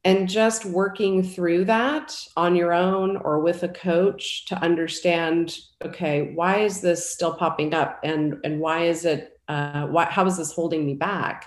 [0.04, 6.32] And just working through that on your own or with a coach to understand, okay,
[6.34, 10.36] why is this still popping up, and and why is it, uh, why, how is
[10.36, 11.46] this holding me back,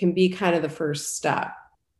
[0.00, 1.52] can be kind of the first step.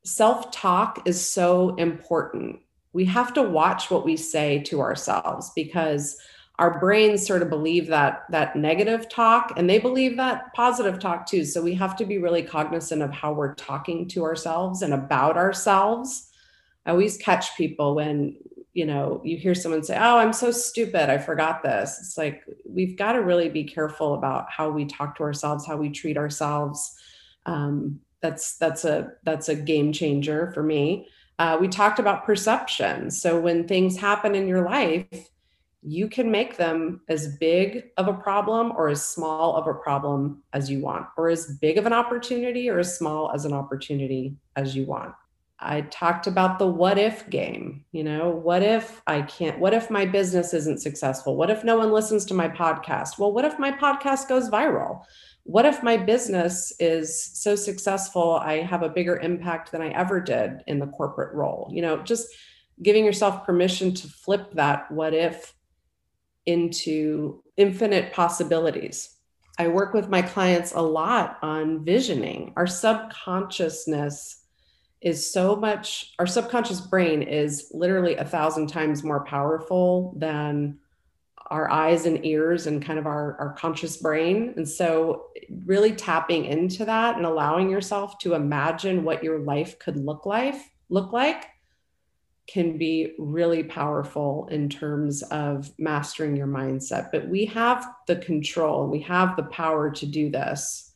[0.03, 2.59] Self talk is so important.
[2.95, 6.17] We have to watch what we say to ourselves because
[6.59, 11.27] our brains sort of believe that that negative talk and they believe that positive talk
[11.27, 11.45] too.
[11.45, 15.37] So we have to be really cognizant of how we're talking to ourselves and about
[15.37, 16.31] ourselves.
[16.87, 18.37] I always catch people when
[18.73, 21.11] you know you hear someone say oh i'm so stupid.
[21.11, 21.99] I forgot this.
[22.01, 25.77] It's like we've got to really be careful about how we talk to ourselves how
[25.77, 26.97] we treat ourselves
[27.47, 33.11] um, that's that's a that's a game changer for me uh, we talked about perception
[33.11, 35.31] so when things happen in your life
[35.83, 40.43] you can make them as big of a problem or as small of a problem
[40.53, 44.37] as you want, or as big of an opportunity or as small as an opportunity
[44.57, 45.15] as you want.
[45.59, 47.85] I talked about the what if game.
[47.93, 51.37] You know, what if I can't, what if my business isn't successful?
[51.37, 53.19] What if no one listens to my podcast?
[53.19, 55.03] Well, what if my podcast goes viral?
[55.45, 60.21] What if my business is so successful, I have a bigger impact than I ever
[60.21, 61.71] did in the corporate role?
[61.73, 62.29] You know, just
[62.83, 65.55] giving yourself permission to flip that what if
[66.47, 69.17] into infinite possibilities.
[69.59, 72.53] I work with my clients a lot on visioning.
[72.57, 74.45] Our subconsciousness
[75.03, 80.79] is so much, our subconscious brain is literally a thousand times more powerful than
[81.51, 84.55] our eyes and ears and kind of our, our conscious brain.
[84.57, 85.27] And so,
[85.65, 90.55] really tapping into that and allowing yourself to imagine what your life could look like,
[90.89, 91.47] look like
[92.51, 97.11] can be really powerful in terms of mastering your mindset.
[97.13, 100.93] But we have the control, we have the power to do this.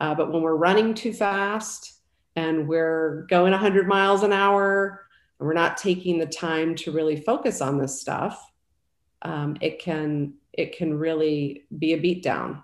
[0.00, 2.00] Uh, but when we're running too fast
[2.34, 5.06] and we're going 100 miles an hour
[5.38, 8.42] and we're not taking the time to really focus on this stuff,
[9.26, 12.62] um, it can it can really be a beatdown,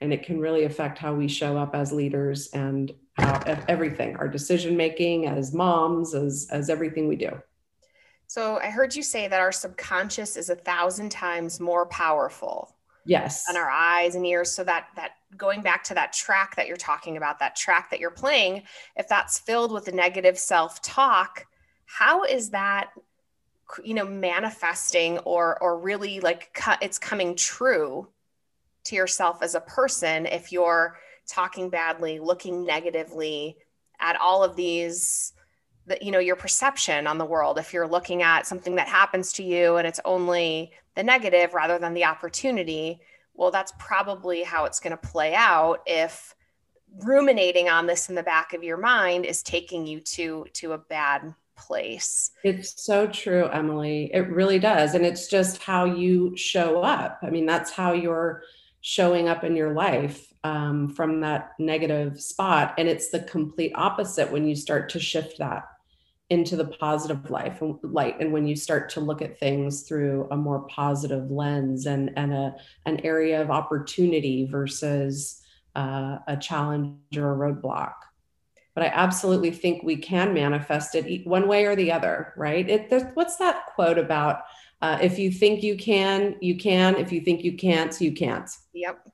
[0.00, 4.28] and it can really affect how we show up as leaders and how, everything, our
[4.28, 7.30] decision making as moms, as as everything we do.
[8.26, 12.76] So I heard you say that our subconscious is a thousand times more powerful.
[13.08, 13.44] Yes.
[13.46, 14.50] Than our eyes and ears.
[14.50, 18.00] So that that going back to that track that you're talking about, that track that
[18.00, 18.64] you're playing,
[18.96, 21.46] if that's filled with the negative self-talk,
[21.86, 22.90] how is that
[23.84, 28.08] you know manifesting or or really like it's coming true
[28.84, 33.56] to yourself as a person if you're talking badly, looking negatively
[33.98, 35.32] at all of these
[35.86, 37.58] that you know your perception on the world.
[37.58, 41.78] If you're looking at something that happens to you and it's only the negative rather
[41.78, 43.00] than the opportunity
[43.34, 46.34] well that's probably how it's going to play out if
[47.00, 50.78] ruminating on this in the back of your mind is taking you to to a
[50.78, 52.30] bad place.
[52.44, 54.10] It's so true emily.
[54.12, 54.94] It really does.
[54.94, 57.18] And it's just how you show up.
[57.22, 58.42] I mean that's how you're
[58.80, 62.74] showing up in your life um, from that negative spot.
[62.78, 65.64] And it's the complete opposite when you start to shift that
[66.30, 70.26] into the positive life and light and when you start to look at things through
[70.32, 72.52] a more positive lens and and a
[72.84, 75.40] an area of opportunity versus
[75.76, 77.94] uh, a challenge or a roadblock
[78.76, 83.10] but i absolutely think we can manifest it one way or the other right it
[83.14, 84.42] what's that quote about
[84.82, 86.96] uh, if you think you can, you can.
[86.96, 88.48] If you think you can't, you can't.
[88.74, 89.08] Yep.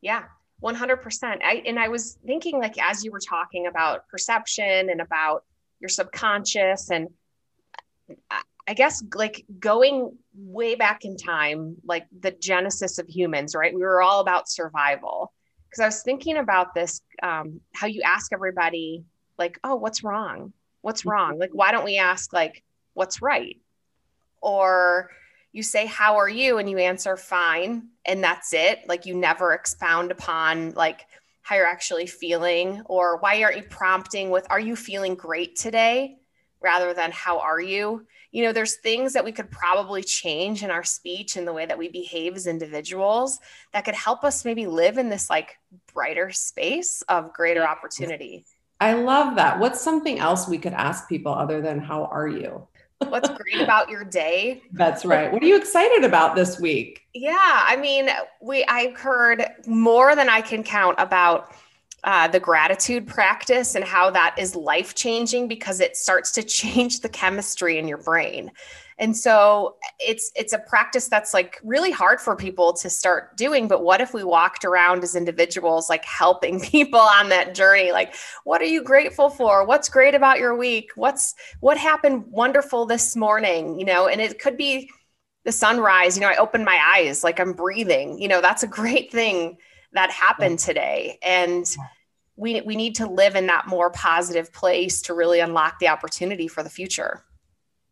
[0.00, 0.24] Yeah.
[0.62, 1.38] 100%.
[1.42, 5.44] I, and I was thinking, like, as you were talking about perception and about
[5.80, 7.08] your subconscious, and
[8.66, 13.74] I guess, like, going way back in time, like the genesis of humans, right?
[13.74, 15.32] We were all about survival.
[15.70, 19.04] Because I was thinking about this, um, how you ask everybody,
[19.38, 20.52] like, oh, what's wrong?
[20.82, 21.10] What's mm-hmm.
[21.10, 21.38] wrong?
[21.38, 22.62] Like, why don't we ask, like,
[22.94, 23.56] what's right?
[24.40, 25.10] Or
[25.52, 26.58] you say, how are you?
[26.58, 27.88] And you answer, fine.
[28.04, 28.88] And that's it.
[28.88, 31.06] Like, you never expound upon, like,
[31.42, 36.20] how you're actually feeling or why aren't you prompting with, are you feeling great today?
[36.60, 40.70] rather than how are you you know there's things that we could probably change in
[40.70, 43.38] our speech and the way that we behave as individuals
[43.72, 45.58] that could help us maybe live in this like
[45.92, 48.44] brighter space of greater opportunity.
[48.80, 49.58] I love that.
[49.58, 52.66] What's something else we could ask people other than how are you?
[53.08, 54.62] What's great about your day?
[54.72, 55.32] That's right.
[55.32, 57.02] What are you excited about this week?
[57.14, 58.08] Yeah i mean
[58.40, 61.52] we i've heard more than i can count about
[62.04, 67.00] uh, the gratitude practice and how that is life changing because it starts to change
[67.00, 68.50] the chemistry in your brain.
[69.00, 73.66] And so it's it's a practice that's like really hard for people to start doing
[73.66, 77.92] but what if we walked around as individuals like helping people on that journey?
[77.92, 79.64] Like what are you grateful for?
[79.64, 80.90] What's great about your week?
[80.96, 83.78] What's what happened wonderful this morning?
[83.78, 84.90] You know and it could be
[85.46, 86.16] the sunrise.
[86.16, 88.20] You know i open my eyes like i'm breathing.
[88.20, 89.56] You know that's a great thing
[89.92, 91.18] that happened today.
[91.22, 91.66] And
[92.36, 96.48] we, we need to live in that more positive place to really unlock the opportunity
[96.48, 97.24] for the future.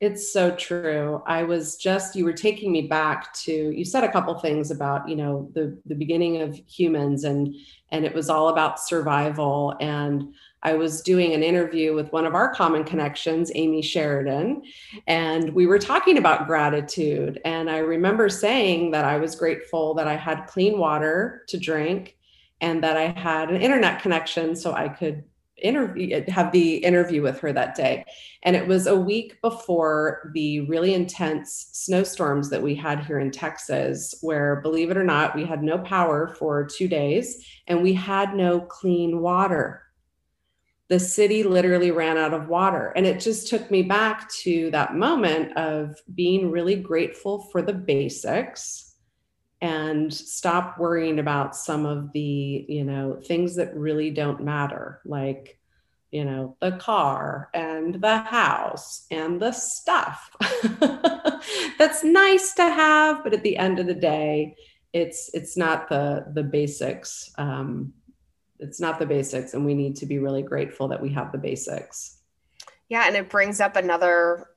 [0.01, 1.23] It's so true.
[1.27, 5.09] I was just you were taking me back to you said a couple things about
[5.09, 7.53] you know the the beginning of humans and
[7.91, 9.75] and it was all about survival.
[9.81, 14.63] And I was doing an interview with one of our common connections, Amy Sheridan,
[15.07, 17.41] and we were talking about gratitude.
[17.45, 22.17] And I remember saying that I was grateful that I had clean water to drink
[22.61, 25.25] and that I had an internet connection so I could
[25.61, 28.05] interview have the interview with her that day
[28.45, 33.33] and it was a week before the really intense snowstorms that we had here in
[33.33, 37.93] Texas where believe it or not we had no power for 2 days and we
[37.93, 39.83] had no clean water
[40.89, 42.93] the city literally ran out of water.
[42.97, 47.75] And it just took me back to that moment of being really grateful for the
[47.75, 48.95] basics
[49.61, 55.59] and stop worrying about some of the, you know, things that really don't matter, like,
[56.11, 60.31] you know, the car and the house and the stuff.
[61.79, 64.57] That's nice to have, but at the end of the day,
[64.95, 67.93] it's it's not the the basics um,
[68.61, 71.39] it's not the basics and we need to be really grateful that we have the
[71.39, 72.19] basics.
[72.89, 74.49] Yeah and it brings up another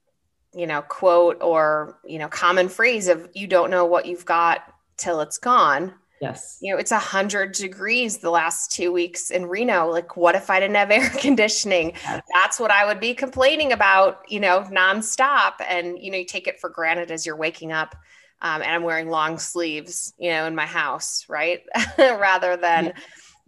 [0.53, 4.73] you know quote or you know common phrase of you don't know what you've got
[4.97, 5.93] till it's gone.
[6.21, 6.59] Yes.
[6.61, 9.89] You know it's a hundred degrees the last two weeks in reno.
[9.89, 11.93] Like what if i didn't have air conditioning?
[12.03, 12.23] Yes.
[12.33, 15.53] that's what i would be complaining about you know nonstop.
[15.67, 17.95] And you know you take it for granted as you're waking up
[18.41, 21.61] um, and i'm wearing long sleeves you know in my house right?
[21.97, 22.93] Rather than yeah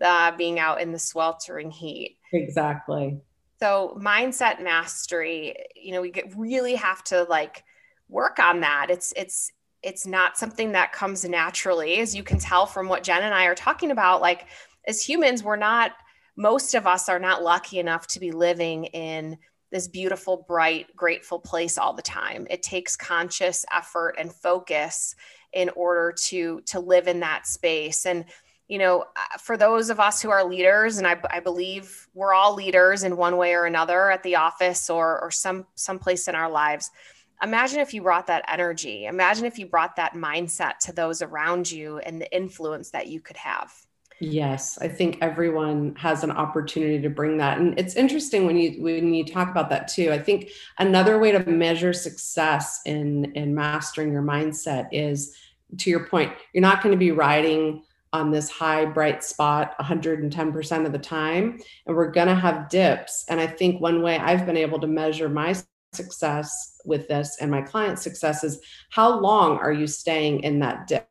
[0.03, 2.17] uh, being out in the sweltering heat.
[2.33, 3.19] Exactly.
[3.59, 7.63] So mindset mastery, you know, we get, really have to like
[8.09, 8.87] work on that.
[8.89, 9.51] It's it's
[9.81, 13.45] it's not something that comes naturally, as you can tell from what Jen and I
[13.45, 14.21] are talking about.
[14.21, 14.47] Like
[14.87, 15.93] as humans, we're not
[16.35, 19.37] most of us are not lucky enough to be living in
[19.71, 22.45] this beautiful, bright, grateful place all the time.
[22.49, 25.15] It takes conscious effort and focus
[25.51, 28.05] in order to to live in that space.
[28.05, 28.25] And
[28.73, 32.33] you know, uh, for those of us who are leaders, and I, I, believe we're
[32.33, 36.33] all leaders in one way or another at the office or or some someplace in
[36.33, 36.89] our lives.
[37.43, 39.05] Imagine if you brought that energy.
[39.05, 43.19] Imagine if you brought that mindset to those around you and the influence that you
[43.19, 43.71] could have.
[44.19, 47.59] Yes, I think everyone has an opportunity to bring that.
[47.59, 50.11] And it's interesting when you when you talk about that too.
[50.11, 50.49] I think
[50.79, 55.37] another way to measure success in in mastering your mindset is
[55.77, 60.85] to your point, you're not going to be riding on this high bright spot 110%
[60.85, 63.25] of the time and we're going to have dips.
[63.27, 65.55] And i think one way i've been able to measure my
[65.93, 68.59] success with this and my client success is
[68.89, 71.07] how long are you staying in that dip?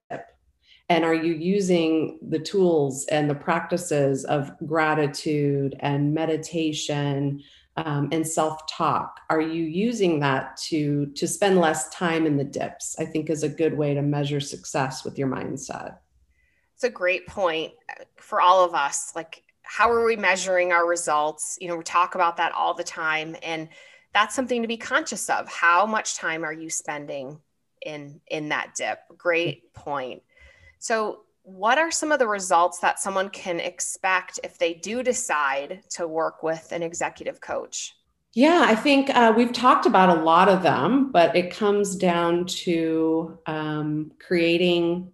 [0.88, 7.42] And are you using the tools and the practices of gratitude and meditation
[7.76, 9.20] um, and self-talk?
[9.30, 13.42] Are you using that to to spend less time in the dips i think is
[13.42, 15.96] a good way to measure success with your mindset
[16.82, 19.12] it's a great point uh, for all of us.
[19.14, 21.56] Like, how are we measuring our results?
[21.60, 23.36] You know, we talk about that all the time.
[23.42, 23.68] And
[24.12, 25.48] that's something to be conscious of.
[25.48, 27.38] How much time are you spending
[27.86, 28.98] in in that dip.
[29.16, 30.22] Great point.
[30.78, 35.82] So what are some of the results that someone can expect if they do decide
[35.90, 37.94] to work with an executive coach?
[38.34, 42.46] Yeah, I think uh, we've talked about a lot of them, but it comes down
[42.46, 45.12] to um, creating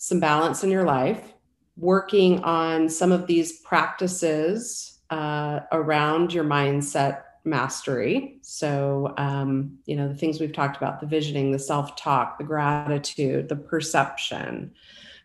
[0.00, 1.34] some balance in your life,
[1.76, 8.38] working on some of these practices uh, around your mindset mastery.
[8.40, 12.44] So, um, you know, the things we've talked about the visioning, the self talk, the
[12.44, 14.72] gratitude, the perception,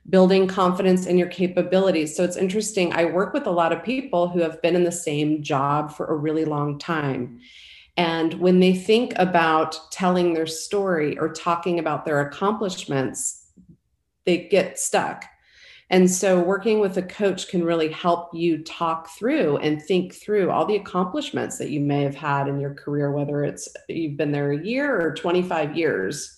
[0.09, 2.13] building confidence in your capabilities.
[2.13, 2.91] So it's interesting.
[2.91, 6.07] I work with a lot of people who have been in the same job for
[6.07, 7.39] a really long time.
[7.95, 13.44] And when they think about telling their story or talking about their accomplishments,
[14.26, 15.26] they get stuck.
[15.91, 20.49] And so, working with a coach can really help you talk through and think through
[20.49, 24.32] all the accomplishments that you may have had in your career, whether it's you've been
[24.32, 26.36] there a year or 25 years.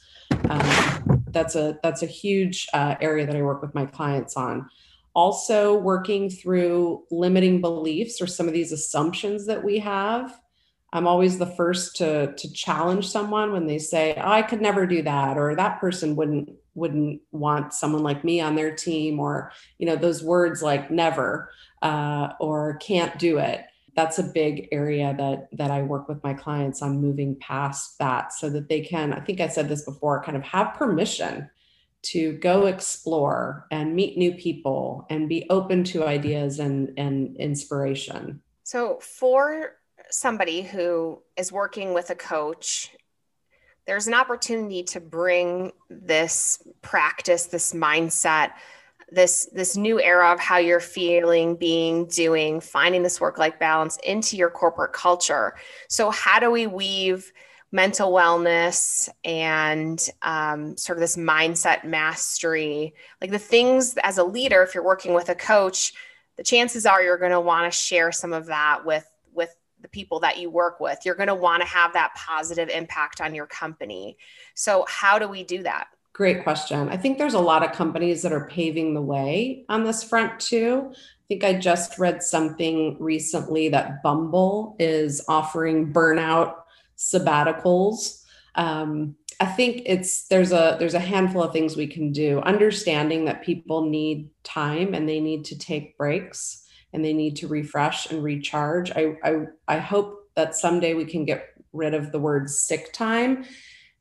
[0.49, 4.69] Um, that's a that's a huge uh, area that I work with my clients on.
[5.13, 10.37] Also, working through limiting beliefs or some of these assumptions that we have.
[10.93, 14.85] I'm always the first to to challenge someone when they say, "Oh, I could never
[14.85, 19.51] do that," or "That person wouldn't wouldn't want someone like me on their team," or
[19.77, 21.49] you know those words like "never"
[21.81, 23.65] uh, or "can't do it."
[23.97, 28.31] that's a big area that that I work with my clients on moving past that
[28.31, 31.49] so that they can I think I said this before kind of have permission
[32.03, 38.41] to go explore and meet new people and be open to ideas and and inspiration.
[38.63, 39.73] So for
[40.09, 42.91] somebody who is working with a coach
[43.87, 48.51] there's an opportunity to bring this practice this mindset
[49.09, 53.97] this this new era of how you're feeling being doing finding this work life balance
[54.03, 55.55] into your corporate culture.
[55.87, 57.31] So how do we weave
[57.71, 62.93] mental wellness and um, sort of this mindset mastery?
[63.21, 65.93] Like the things as a leader if you're working with a coach
[66.35, 69.09] the chances are you're going to want to share some of that with with
[69.81, 73.21] the people that you work with you're going to want to have that positive impact
[73.21, 74.17] on your company
[74.53, 76.89] so how do we do that Great question.
[76.89, 80.39] I think there's a lot of companies that are paving the way on this front
[80.39, 80.91] too.
[80.91, 86.55] I think I just read something recently that Bumble is offering burnout
[86.97, 88.23] sabbaticals.
[88.55, 92.39] Um, I think it's there's a there's a handful of things we can do.
[92.39, 97.47] Understanding that people need time and they need to take breaks and they need to
[97.47, 98.91] refresh and recharge.
[98.91, 103.45] I I, I hope that someday we can get rid of the word sick time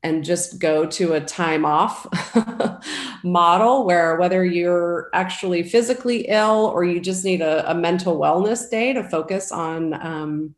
[0.03, 2.05] and just go to a time off
[3.23, 8.69] model where whether you're actually physically ill or you just need a, a mental wellness
[8.69, 10.55] day to focus on um,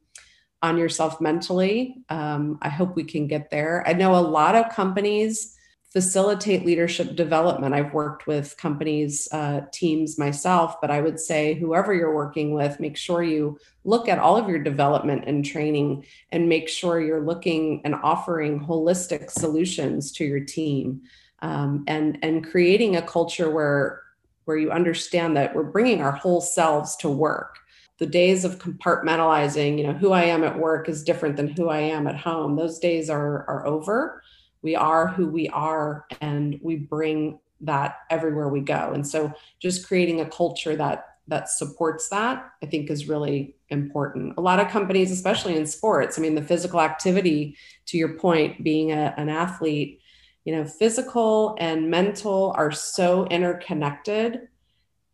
[0.62, 4.70] on yourself mentally um, i hope we can get there i know a lot of
[4.74, 5.56] companies
[5.92, 7.74] facilitate leadership development.
[7.74, 12.80] I've worked with companies, uh, teams myself, but I would say whoever you're working with,
[12.80, 17.26] make sure you look at all of your development and training and make sure you're
[17.26, 21.02] looking and offering holistic solutions to your team
[21.42, 24.04] um, and, and creating a culture where,
[24.46, 27.58] where you understand that we're bringing our whole selves to work.
[27.98, 31.68] The days of compartmentalizing, you know, who I am at work is different than who
[31.68, 32.56] I am at home.
[32.56, 34.22] Those days are, are over
[34.62, 38.91] we are who we are and we bring that everywhere we go.
[38.93, 44.34] And so just creating a culture that that supports that i think is really important.
[44.38, 47.55] A lot of companies especially in sports i mean the physical activity
[47.86, 50.01] to your point being a, an athlete
[50.43, 54.47] you know physical and mental are so interconnected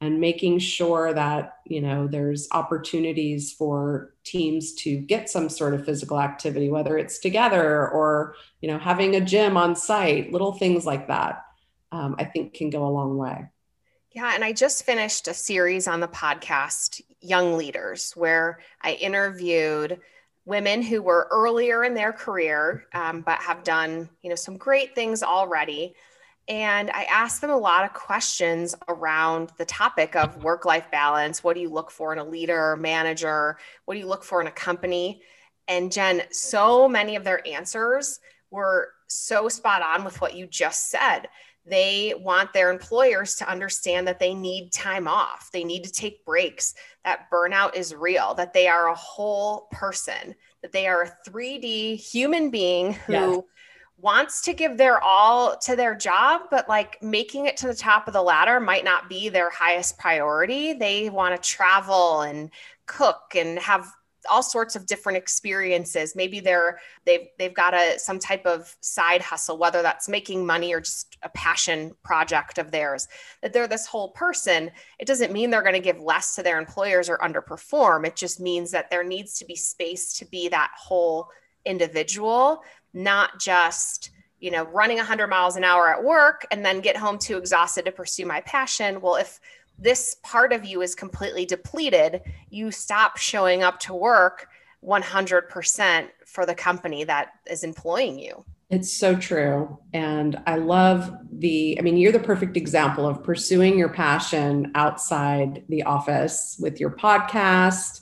[0.01, 5.85] and making sure that you know there's opportunities for teams to get some sort of
[5.85, 10.85] physical activity whether it's together or you know having a gym on site little things
[10.85, 11.45] like that
[11.91, 13.45] um, i think can go a long way.
[14.11, 19.99] Yeah and i just finished a series on the podcast young leaders where i interviewed
[20.45, 24.93] women who were earlier in their career um, but have done you know some great
[24.93, 25.95] things already
[26.47, 31.43] and I asked them a lot of questions around the topic of work life balance.
[31.43, 33.57] What do you look for in a leader, manager?
[33.85, 35.21] What do you look for in a company?
[35.67, 38.19] And Jen, so many of their answers
[38.51, 41.27] were so spot on with what you just said.
[41.65, 46.23] They want their employers to understand that they need time off, they need to take
[46.23, 51.29] breaks, that burnout is real, that they are a whole person, that they are a
[51.29, 53.13] 3D human being who.
[53.13, 53.39] Yes
[53.97, 58.07] wants to give their all to their job, but like making it to the top
[58.07, 60.73] of the ladder might not be their highest priority.
[60.73, 62.49] They want to travel and
[62.85, 63.89] cook and have
[64.29, 66.15] all sorts of different experiences.
[66.15, 70.73] Maybe they're they've they've got a some type of side hustle whether that's making money
[70.73, 73.07] or just a passion project of theirs.
[73.41, 76.59] That they're this whole person it doesn't mean they're going to give less to their
[76.59, 78.05] employers or underperform.
[78.05, 81.29] It just means that there needs to be space to be that whole
[81.65, 82.63] individual
[82.95, 87.19] not just you know running 100 miles an hour at work and then get home
[87.19, 89.39] too exhausted to pursue my passion well if
[89.77, 94.47] this part of you is completely depleted, you stop showing up to work
[94.83, 98.45] 100% for the company that is employing you.
[98.69, 99.77] It's so true.
[99.93, 105.63] And I love the, I mean, you're the perfect example of pursuing your passion outside
[105.69, 108.01] the office with your podcast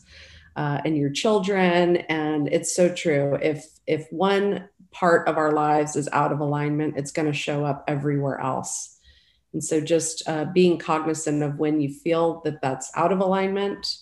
[0.56, 1.98] uh, and your children.
[1.98, 3.38] And it's so true.
[3.42, 7.66] If, if one part of our lives is out of alignment, it's going to show
[7.66, 8.98] up everywhere else.
[9.52, 13.98] And so just uh, being cognizant of when you feel that that's out of alignment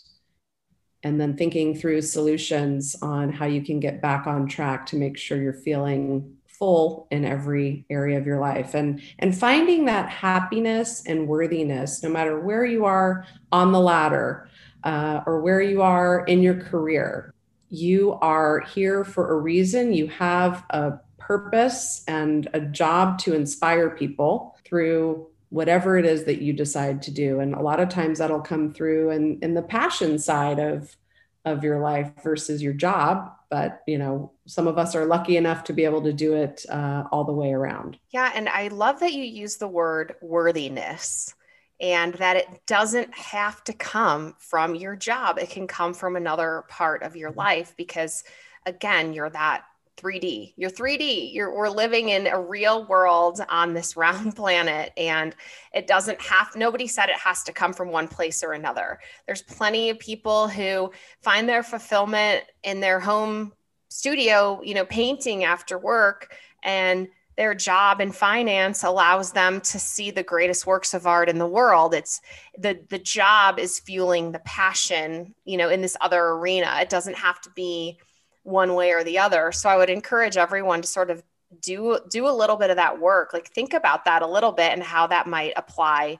[1.03, 5.17] and then thinking through solutions on how you can get back on track to make
[5.17, 11.03] sure you're feeling full in every area of your life and and finding that happiness
[11.07, 14.47] and worthiness no matter where you are on the ladder
[14.83, 17.33] uh, or where you are in your career
[17.71, 19.93] you are here for a reason.
[19.93, 26.41] You have a purpose and a job to inspire people through whatever it is that
[26.41, 27.39] you decide to do.
[27.39, 30.95] And a lot of times that'll come through in, in the passion side of
[31.43, 33.31] of your life versus your job.
[33.49, 36.65] But you know some of us are lucky enough to be able to do it
[36.69, 37.97] uh, all the way around.
[38.09, 41.33] Yeah and i love that you use the word worthiness
[41.81, 46.63] and that it doesn't have to come from your job it can come from another
[46.69, 47.39] part of your mm-hmm.
[47.39, 48.23] life because
[48.65, 49.63] again you're that
[50.01, 50.53] 3D.
[50.57, 51.33] You're 3D.
[51.33, 55.35] You're we're living in a real world on this round planet and
[55.73, 58.99] it doesn't have nobody said it has to come from one place or another.
[59.25, 63.53] There's plenty of people who find their fulfillment in their home
[63.89, 67.07] studio, you know, painting after work and
[67.41, 71.47] their job in finance allows them to see the greatest works of art in the
[71.47, 72.21] world it's
[72.57, 77.15] the the job is fueling the passion you know in this other arena it doesn't
[77.15, 77.97] have to be
[78.43, 79.51] one way or the other.
[79.51, 81.23] So I would encourage everyone to sort of
[81.61, 83.33] do do a little bit of that work.
[83.33, 86.19] Like think about that a little bit and how that might apply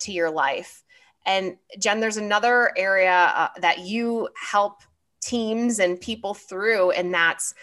[0.00, 0.84] to your life.
[1.26, 4.82] And Jen, there's another area uh, that you help
[5.20, 7.54] teams and people through, and that's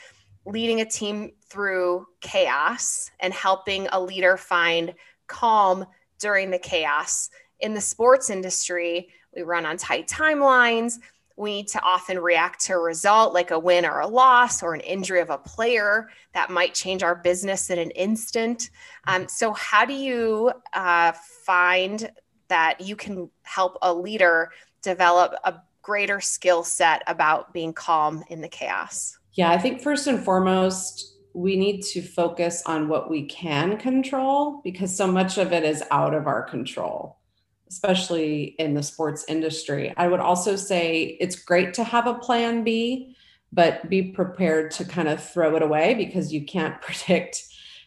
[0.47, 4.93] leading a team through chaos and helping a leader find
[5.27, 5.85] calm
[6.19, 7.29] during the chaos.
[7.59, 10.99] In the sports industry, we run on tight timelines
[11.37, 14.73] we need to often react to a result like a win or a loss or
[14.73, 18.71] an injury of a player that might change our business in an instant.
[19.05, 21.13] Um, so, how do you uh,
[21.45, 22.11] find
[22.47, 28.41] that you can help a leader develop a greater skill set about being calm in
[28.41, 29.16] the chaos?
[29.37, 34.59] Yeah, I think first and foremost, we need to focus on what we can control
[34.65, 37.17] because so much of it is out of our control
[37.69, 39.93] especially in the sports industry.
[39.97, 43.15] I would also say it's great to have a plan B,
[43.51, 47.43] but be prepared to kind of throw it away because you can't predict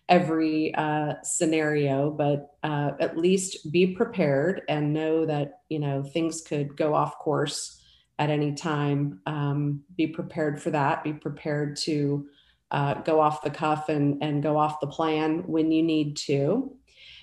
[0.08, 2.10] every uh, scenario.
[2.10, 7.18] But uh, at least be prepared and know that you know things could go off
[7.18, 7.79] course
[8.20, 9.20] at any time.
[9.26, 11.02] Um, be prepared for that.
[11.02, 12.28] Be prepared to
[12.70, 16.76] uh, go off the cuff and and go off the plan when you need to.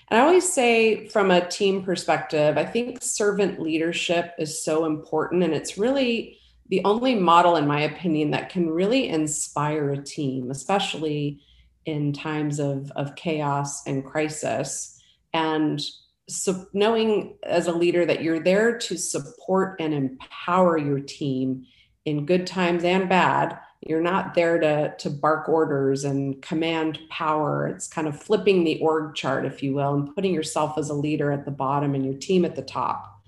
[0.09, 5.43] And I always say, from a team perspective, I think servant leadership is so important.
[5.43, 6.39] And it's really
[6.69, 11.41] the only model, in my opinion, that can really inspire a team, especially
[11.85, 15.01] in times of, of chaos and crisis.
[15.33, 15.81] And
[16.29, 21.65] so knowing as a leader that you're there to support and empower your team
[22.05, 23.59] in good times and bad.
[23.81, 27.67] You're not there to to bark orders and command power.
[27.67, 30.93] It's kind of flipping the org chart if you will and putting yourself as a
[30.93, 33.21] leader at the bottom and your team at the top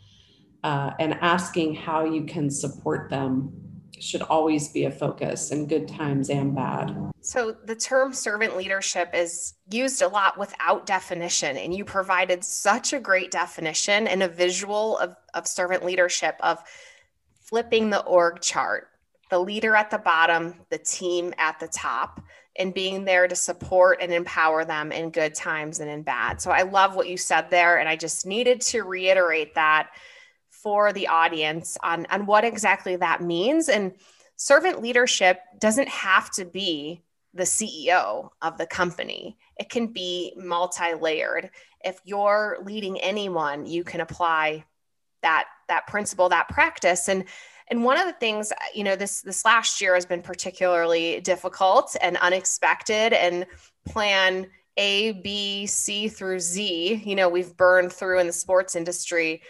[0.64, 3.69] uh, and asking how you can support them
[4.00, 7.12] should always be a focus in good times and bad.
[7.22, 12.94] So, the term servant leadership is used a lot without definition, and you provided such
[12.94, 16.60] a great definition and a visual of, of servant leadership of
[17.42, 18.90] flipping the org chart
[19.30, 22.22] the leader at the bottom, the team at the top,
[22.56, 26.42] and being there to support and empower them in good times and in bad.
[26.42, 27.80] So I love what you said there.
[27.80, 29.92] And I just needed to reiterate that
[30.62, 33.70] for the audience on, on what exactly that means.
[33.70, 33.94] And
[34.36, 37.04] servant leadership doesn't have to be
[37.34, 41.52] the CEO of the company, it can be multi layered.
[41.84, 44.66] If you're leading anyone, you can apply
[45.22, 47.08] that that principle, that practice.
[47.08, 47.26] And
[47.70, 51.96] and one of the things, you know, this this last year has been particularly difficult
[52.02, 53.46] and unexpected and
[53.88, 54.48] plan
[54.78, 59.44] A, B, C through Z, you know, we've burned through in the sports industry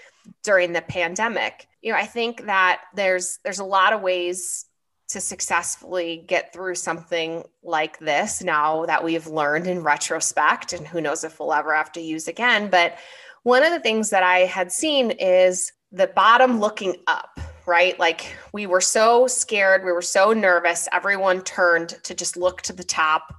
[0.44, 1.68] during the pandemic.
[1.82, 4.66] You know, I think that there's there's a lot of ways
[5.10, 11.02] to successfully get through something like this now that we've learned in retrospect and who
[11.02, 12.70] knows if we'll ever have to use again.
[12.70, 12.98] But
[13.44, 18.00] one of the things that i had seen is the bottom looking up right?
[18.00, 22.74] Like we were so scared we were so nervous everyone turned to just look to
[22.74, 23.36] the top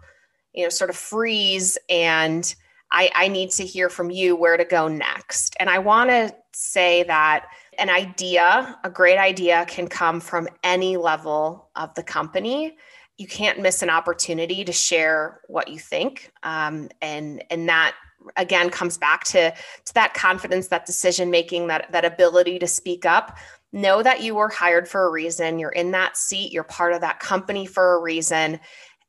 [0.54, 2.54] you know sort of freeze and
[2.92, 5.56] i i need to hear from you where to go next.
[5.58, 7.46] And i want to say that
[7.78, 12.76] an idea, a great idea, can come from any level of the company.
[13.18, 17.94] You can't miss an opportunity to share what you think, um, and and that
[18.36, 23.04] again comes back to to that confidence, that decision making, that that ability to speak
[23.04, 23.36] up.
[23.72, 25.58] Know that you were hired for a reason.
[25.58, 26.52] You're in that seat.
[26.52, 28.58] You're part of that company for a reason,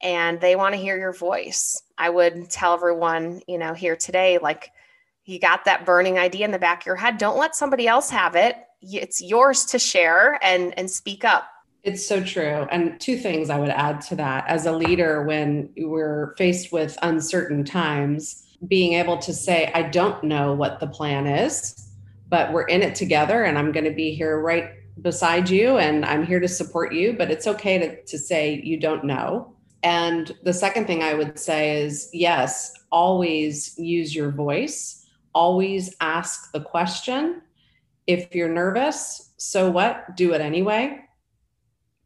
[0.02, 1.82] and they want to hear your voice.
[1.98, 4.72] I would tell everyone, you know, here today, like
[5.26, 7.18] you got that burning idea in the back of your head.
[7.18, 8.56] Don't let somebody else have it.
[8.82, 11.48] It's yours to share and and speak up.
[11.84, 12.68] It's so true.
[12.72, 14.48] And two things i would add to that.
[14.48, 20.24] As a leader when we're faced with uncertain times being able to say i don't
[20.24, 21.90] know what the plan is
[22.30, 26.06] but we're in it together and i'm going to be here right beside you and
[26.06, 29.54] i'm here to support you but it's okay to, to say you don't know.
[29.84, 35.01] And the second thing i would say is yes always use your voice
[35.34, 37.42] always ask the question.
[38.08, 40.16] If you're nervous, so what?
[40.16, 41.02] Do it anyway.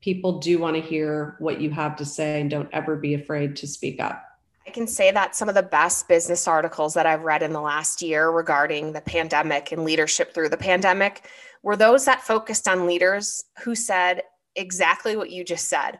[0.02, 3.56] People do want to hear what you have to say and don't ever be afraid
[3.58, 4.24] to speak up.
[4.68, 7.62] I can say that some of the best business articles that I've read in the
[7.62, 11.30] last year regarding the pandemic and leadership through the pandemic
[11.62, 14.24] were those that focused on leaders who said
[14.56, 16.00] exactly what you just said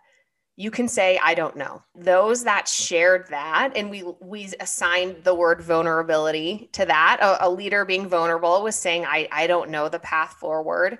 [0.58, 1.82] you can say i don't know.
[1.96, 7.18] Those that shared that and we we assigned the word vulnerability to that.
[7.22, 11.00] A, a, leader being vulnerable was saying i i don't know the path forward.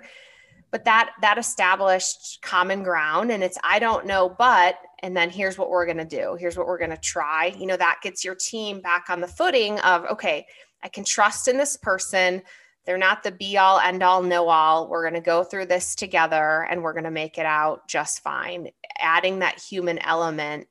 [0.70, 5.58] But that that established common ground and it's i don't know but and then here's
[5.58, 6.36] what we're going to do.
[6.38, 7.54] Here's what we're going to try.
[7.58, 10.46] You know that gets your team back on the footing of okay
[10.82, 12.42] i can trust in this person
[12.86, 14.88] they're not the be all, end all, know all.
[14.88, 18.22] We're going to go through this together and we're going to make it out just
[18.22, 18.68] fine.
[19.00, 20.68] Adding that human element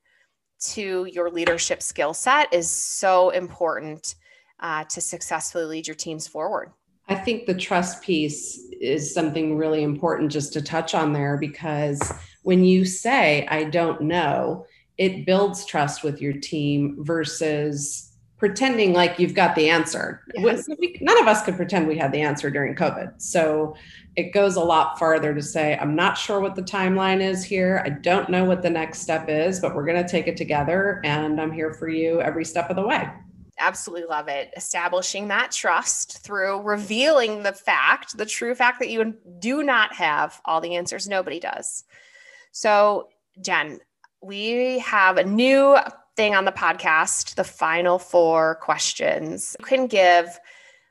[0.67, 4.15] to your leadership skill set is so important
[4.61, 6.71] uh, to successfully lead your teams forward.
[7.07, 12.13] I think the trust piece is something really important just to touch on there because
[12.43, 14.65] when you say, I don't know,
[14.97, 18.14] it builds trust with your team versus
[18.45, 20.21] pretending like you've got the answer.
[20.35, 20.69] Yes.
[21.01, 23.19] None of us could pretend we had the answer during COVID.
[23.19, 23.75] So
[24.15, 27.81] it goes a lot farther to say, I'm not sure what the timeline is here.
[27.83, 31.01] I don't know what the next step is, but we're going to take it together
[31.03, 33.09] and I'm here for you every step of the way.
[33.57, 34.53] Absolutely love it.
[34.55, 40.39] Establishing that trust through revealing the fact, the true fact that you do not have
[40.45, 41.07] all the answers.
[41.07, 41.83] Nobody does.
[42.51, 43.07] So,
[43.41, 43.79] Jen,
[44.21, 45.77] we have a new
[46.15, 49.55] thing on the podcast, the final four questions.
[49.59, 50.39] You can give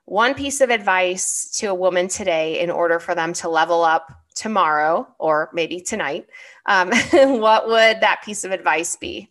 [0.05, 4.13] one piece of advice to a woman today in order for them to level up
[4.35, 6.27] tomorrow or maybe tonight.
[6.67, 9.31] Um, what would that piece of advice be?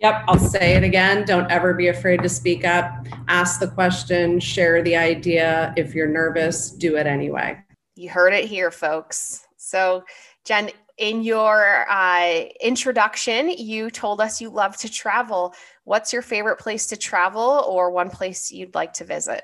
[0.00, 1.26] Yep, I'll say it again.
[1.26, 2.90] Don't ever be afraid to speak up.
[3.28, 5.74] Ask the question, share the idea.
[5.76, 7.58] If you're nervous, do it anyway.
[7.96, 9.46] You heard it here, folks.
[9.58, 10.04] So,
[10.46, 10.70] Jen,
[11.00, 15.54] in your uh, introduction, you told us you love to travel.
[15.84, 19.42] What's your favorite place to travel or one place you'd like to visit?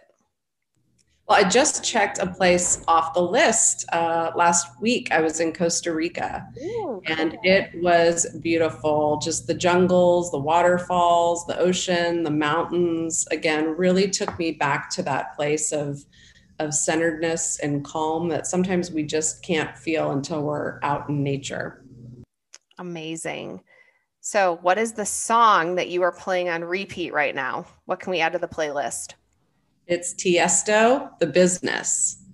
[1.26, 5.10] Well, I just checked a place off the list uh, last week.
[5.10, 9.18] I was in Costa Rica Ooh, and it was beautiful.
[9.20, 13.26] Just the jungles, the waterfalls, the ocean, the mountains.
[13.32, 16.04] Again, really took me back to that place of
[16.58, 21.84] of centeredness and calm that sometimes we just can't feel until we're out in nature.
[22.78, 23.62] Amazing.
[24.20, 27.66] So, what is the song that you are playing on repeat right now?
[27.84, 29.12] What can we add to the playlist?
[29.86, 32.24] It's Tiesto, The Business.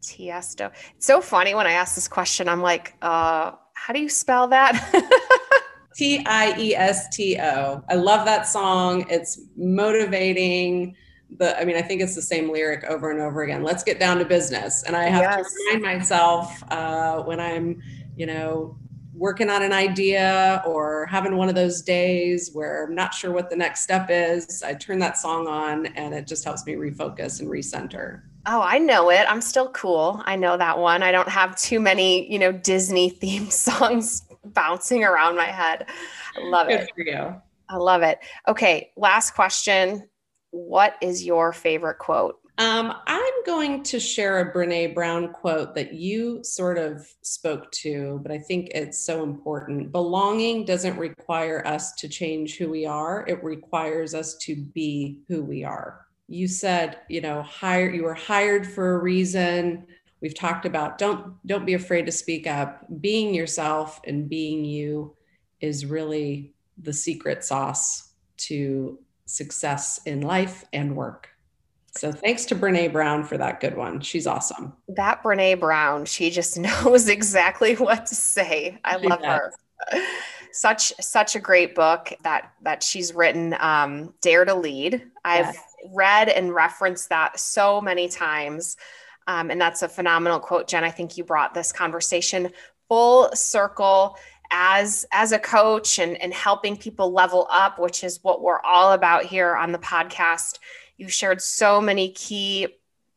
[0.00, 0.72] Tiesto.
[0.96, 4.48] It's so funny when I ask this question, I'm like, uh, how do you spell
[4.48, 4.72] that?
[5.96, 7.82] T I E S T O.
[7.88, 9.06] I love that song.
[9.08, 10.94] It's motivating
[11.38, 13.98] the i mean i think it's the same lyric over and over again let's get
[13.98, 15.52] down to business and i have yes.
[15.52, 17.82] to remind myself uh, when i'm
[18.16, 18.76] you know
[19.14, 23.50] working on an idea or having one of those days where i'm not sure what
[23.50, 27.40] the next step is i turn that song on and it just helps me refocus
[27.40, 29.26] and recenter Oh, I know it.
[29.28, 30.22] I'm still cool.
[30.24, 31.02] I know that one.
[31.02, 35.86] I don't have too many, you know, Disney themed songs bouncing around my head.
[36.36, 36.90] I love Good it.
[36.94, 37.42] for you.
[37.68, 38.20] I love it.
[38.46, 40.08] Okay, last question.
[40.50, 42.38] What is your favorite quote?
[42.58, 48.18] Um, I'm going to share a Brene Brown quote that you sort of spoke to,
[48.22, 49.92] but I think it's so important.
[49.92, 55.42] Belonging doesn't require us to change who we are, it requires us to be who
[55.42, 56.06] we are.
[56.28, 59.86] You said, you know, hire you were hired for a reason.
[60.22, 62.86] We've talked about don't don't be afraid to speak up.
[63.00, 65.14] Being yourself and being you
[65.60, 71.28] is really the secret sauce to success in life and work.
[71.96, 74.00] So thanks to Brene Brown for that good one.
[74.00, 74.74] She's awesome.
[74.88, 78.78] That Brene Brown, she just knows exactly what to say.
[78.84, 79.52] I She love does.
[79.92, 80.00] her.
[80.52, 83.54] Such such a great book that that she's written.
[83.60, 85.02] Um, Dare to Lead.
[85.22, 85.58] I've Yes.
[85.92, 88.78] read and referenced that so many times,
[89.26, 90.82] um, and that's a phenomenal quote, Jen.
[90.82, 92.52] I think you brought this conversation
[92.88, 94.16] full circle
[94.50, 98.92] as as a coach and and helping people level up, which is what we're all
[98.92, 100.58] about here on the podcast.
[100.96, 102.68] You shared so many key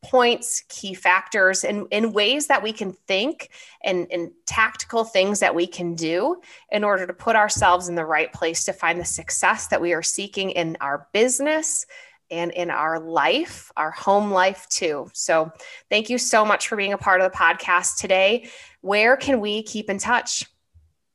[0.04, 3.50] points, key factors, and in ways that we can think
[3.84, 8.06] and, and tactical things that we can do in order to put ourselves in the
[8.06, 11.86] right place to find the success that we are seeking in our business
[12.32, 15.10] and in our life, our home life too.
[15.14, 15.52] So,
[15.90, 18.50] thank you so much for being a part of the podcast today.
[18.82, 20.46] Where can we keep in touch?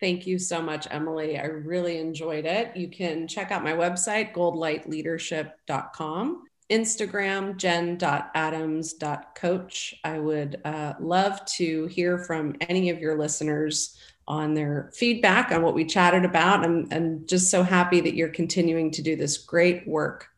[0.05, 1.39] Thank you so much, Emily.
[1.39, 2.77] I really enjoyed it.
[2.77, 9.95] You can check out my website, goldlightleadership.com, Instagram, jen.adams.coach.
[10.05, 13.99] I would uh, love to hear from any of your listeners
[14.29, 16.63] on their feedback on what we chatted about.
[16.63, 20.29] I'm, I'm just so happy that you're continuing to do this great work.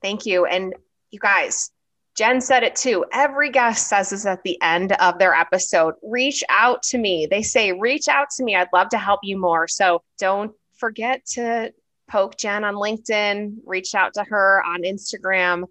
[0.00, 0.46] Thank you.
[0.46, 0.74] And
[1.10, 1.72] you guys,
[2.16, 3.04] Jen said it too.
[3.12, 7.26] Every guest says this at the end of their episode reach out to me.
[7.30, 8.54] They say, reach out to me.
[8.54, 9.66] I'd love to help you more.
[9.66, 11.72] So don't forget to
[12.08, 15.64] poke Jen on LinkedIn, reach out to her on Instagram,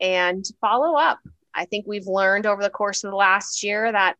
[0.00, 1.18] and follow up.
[1.54, 4.16] I think we've learned over the course of the last year that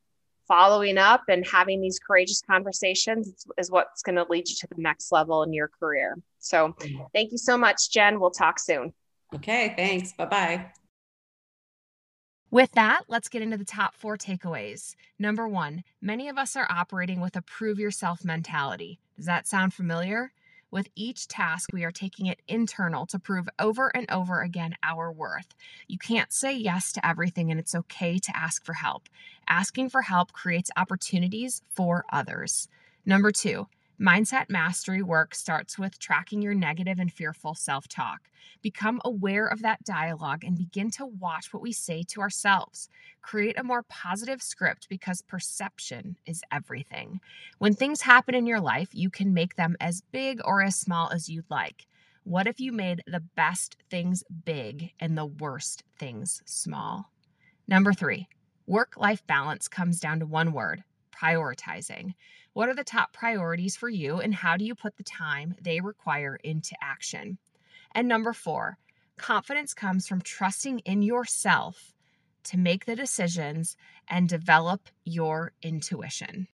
[0.48, 4.82] following up and having these courageous conversations is what's going to lead you to the
[4.82, 6.16] next level in your career.
[6.40, 7.02] So mm-hmm.
[7.14, 8.18] thank you so much, Jen.
[8.18, 8.92] We'll talk soon.
[9.34, 10.12] Okay, thanks.
[10.12, 10.72] Bye bye.
[12.50, 14.94] With that, let's get into the top four takeaways.
[15.18, 18.98] Number one, many of us are operating with a prove yourself mentality.
[19.16, 20.32] Does that sound familiar?
[20.70, 25.12] With each task, we are taking it internal to prove over and over again our
[25.12, 25.54] worth.
[25.88, 29.10] You can't say yes to everything, and it's okay to ask for help.
[29.46, 32.68] Asking for help creates opportunities for others.
[33.04, 33.68] Number two,
[34.00, 38.30] mindset mastery work starts with tracking your negative and fearful self talk.
[38.62, 42.88] Become aware of that dialogue and begin to watch what we say to ourselves.
[43.22, 47.20] Create a more positive script because perception is everything.
[47.58, 51.10] When things happen in your life, you can make them as big or as small
[51.10, 51.86] as you'd like.
[52.24, 57.10] What if you made the best things big and the worst things small?
[57.66, 58.28] Number three,
[58.66, 60.84] work life balance comes down to one word
[61.20, 62.14] prioritizing.
[62.52, 65.80] What are the top priorities for you, and how do you put the time they
[65.80, 67.38] require into action?
[67.92, 68.78] And number four,
[69.16, 71.94] confidence comes from trusting in yourself
[72.44, 73.76] to make the decisions
[74.08, 76.48] and develop your intuition.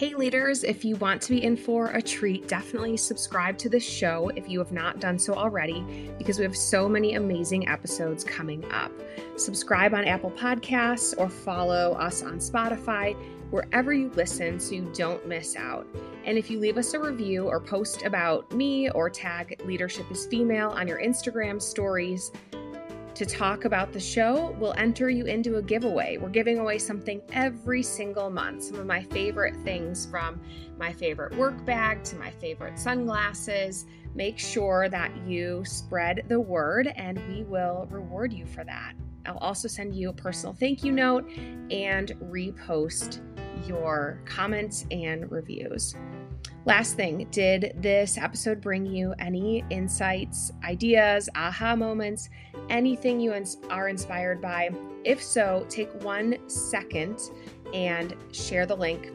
[0.00, 3.84] Hey, leaders, if you want to be in for a treat, definitely subscribe to this
[3.84, 8.24] show if you have not done so already, because we have so many amazing episodes
[8.24, 8.90] coming up.
[9.36, 13.14] Subscribe on Apple Podcasts or follow us on Spotify,
[13.50, 15.86] wherever you listen, so you don't miss out.
[16.24, 20.24] And if you leave us a review or post about me or tag Leadership is
[20.24, 22.32] Female on your Instagram stories,
[23.20, 26.16] to talk about the show, we'll enter you into a giveaway.
[26.16, 28.62] We're giving away something every single month.
[28.62, 30.40] Some of my favorite things from
[30.78, 33.84] my favorite work bag to my favorite sunglasses.
[34.14, 38.94] Make sure that you spread the word and we will reward you for that.
[39.26, 41.28] I'll also send you a personal thank you note
[41.70, 43.20] and repost
[43.68, 45.94] your comments and reviews.
[46.66, 52.28] Last thing, did this episode bring you any insights, ideas, aha moments,
[52.68, 53.32] anything you
[53.70, 54.68] are inspired by?
[55.02, 57.18] If so, take one second
[57.72, 59.10] and share the link,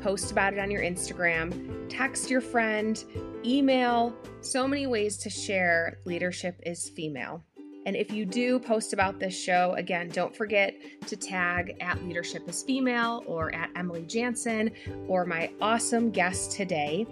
[0.00, 3.02] post about it on your Instagram, text your friend,
[3.44, 7.44] email, so many ways to share leadership is female.
[7.88, 10.76] And if you do post about this show, again, don't forget
[11.06, 14.72] to tag at Leadership is Female or at Emily Jansen
[15.06, 17.06] or my awesome guest today.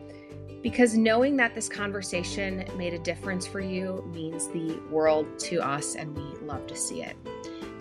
[0.62, 5.94] Because knowing that this conversation made a difference for you means the world to us,
[5.94, 7.16] and we love to see it.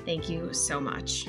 [0.05, 1.27] Thank you so much.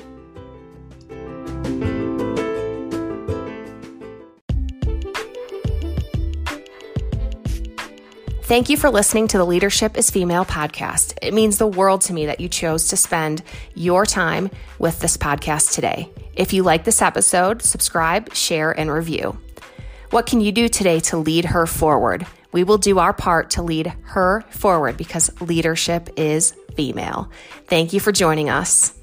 [8.47, 11.17] Thank you for listening to the Leadership is Female podcast.
[11.21, 13.43] It means the world to me that you chose to spend
[13.75, 16.09] your time with this podcast today.
[16.33, 19.37] If you like this episode, subscribe, share, and review.
[20.11, 22.25] What can you do today to lead her forward?
[22.53, 27.29] We will do our part to lead her forward because leadership is female.
[27.65, 28.97] Thank you for joining us.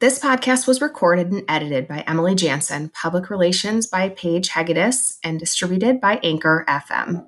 [0.00, 5.40] This podcast was recorded and edited by Emily Jansen, public relations by Paige Hegedus, and
[5.40, 7.26] distributed by Anchor FM.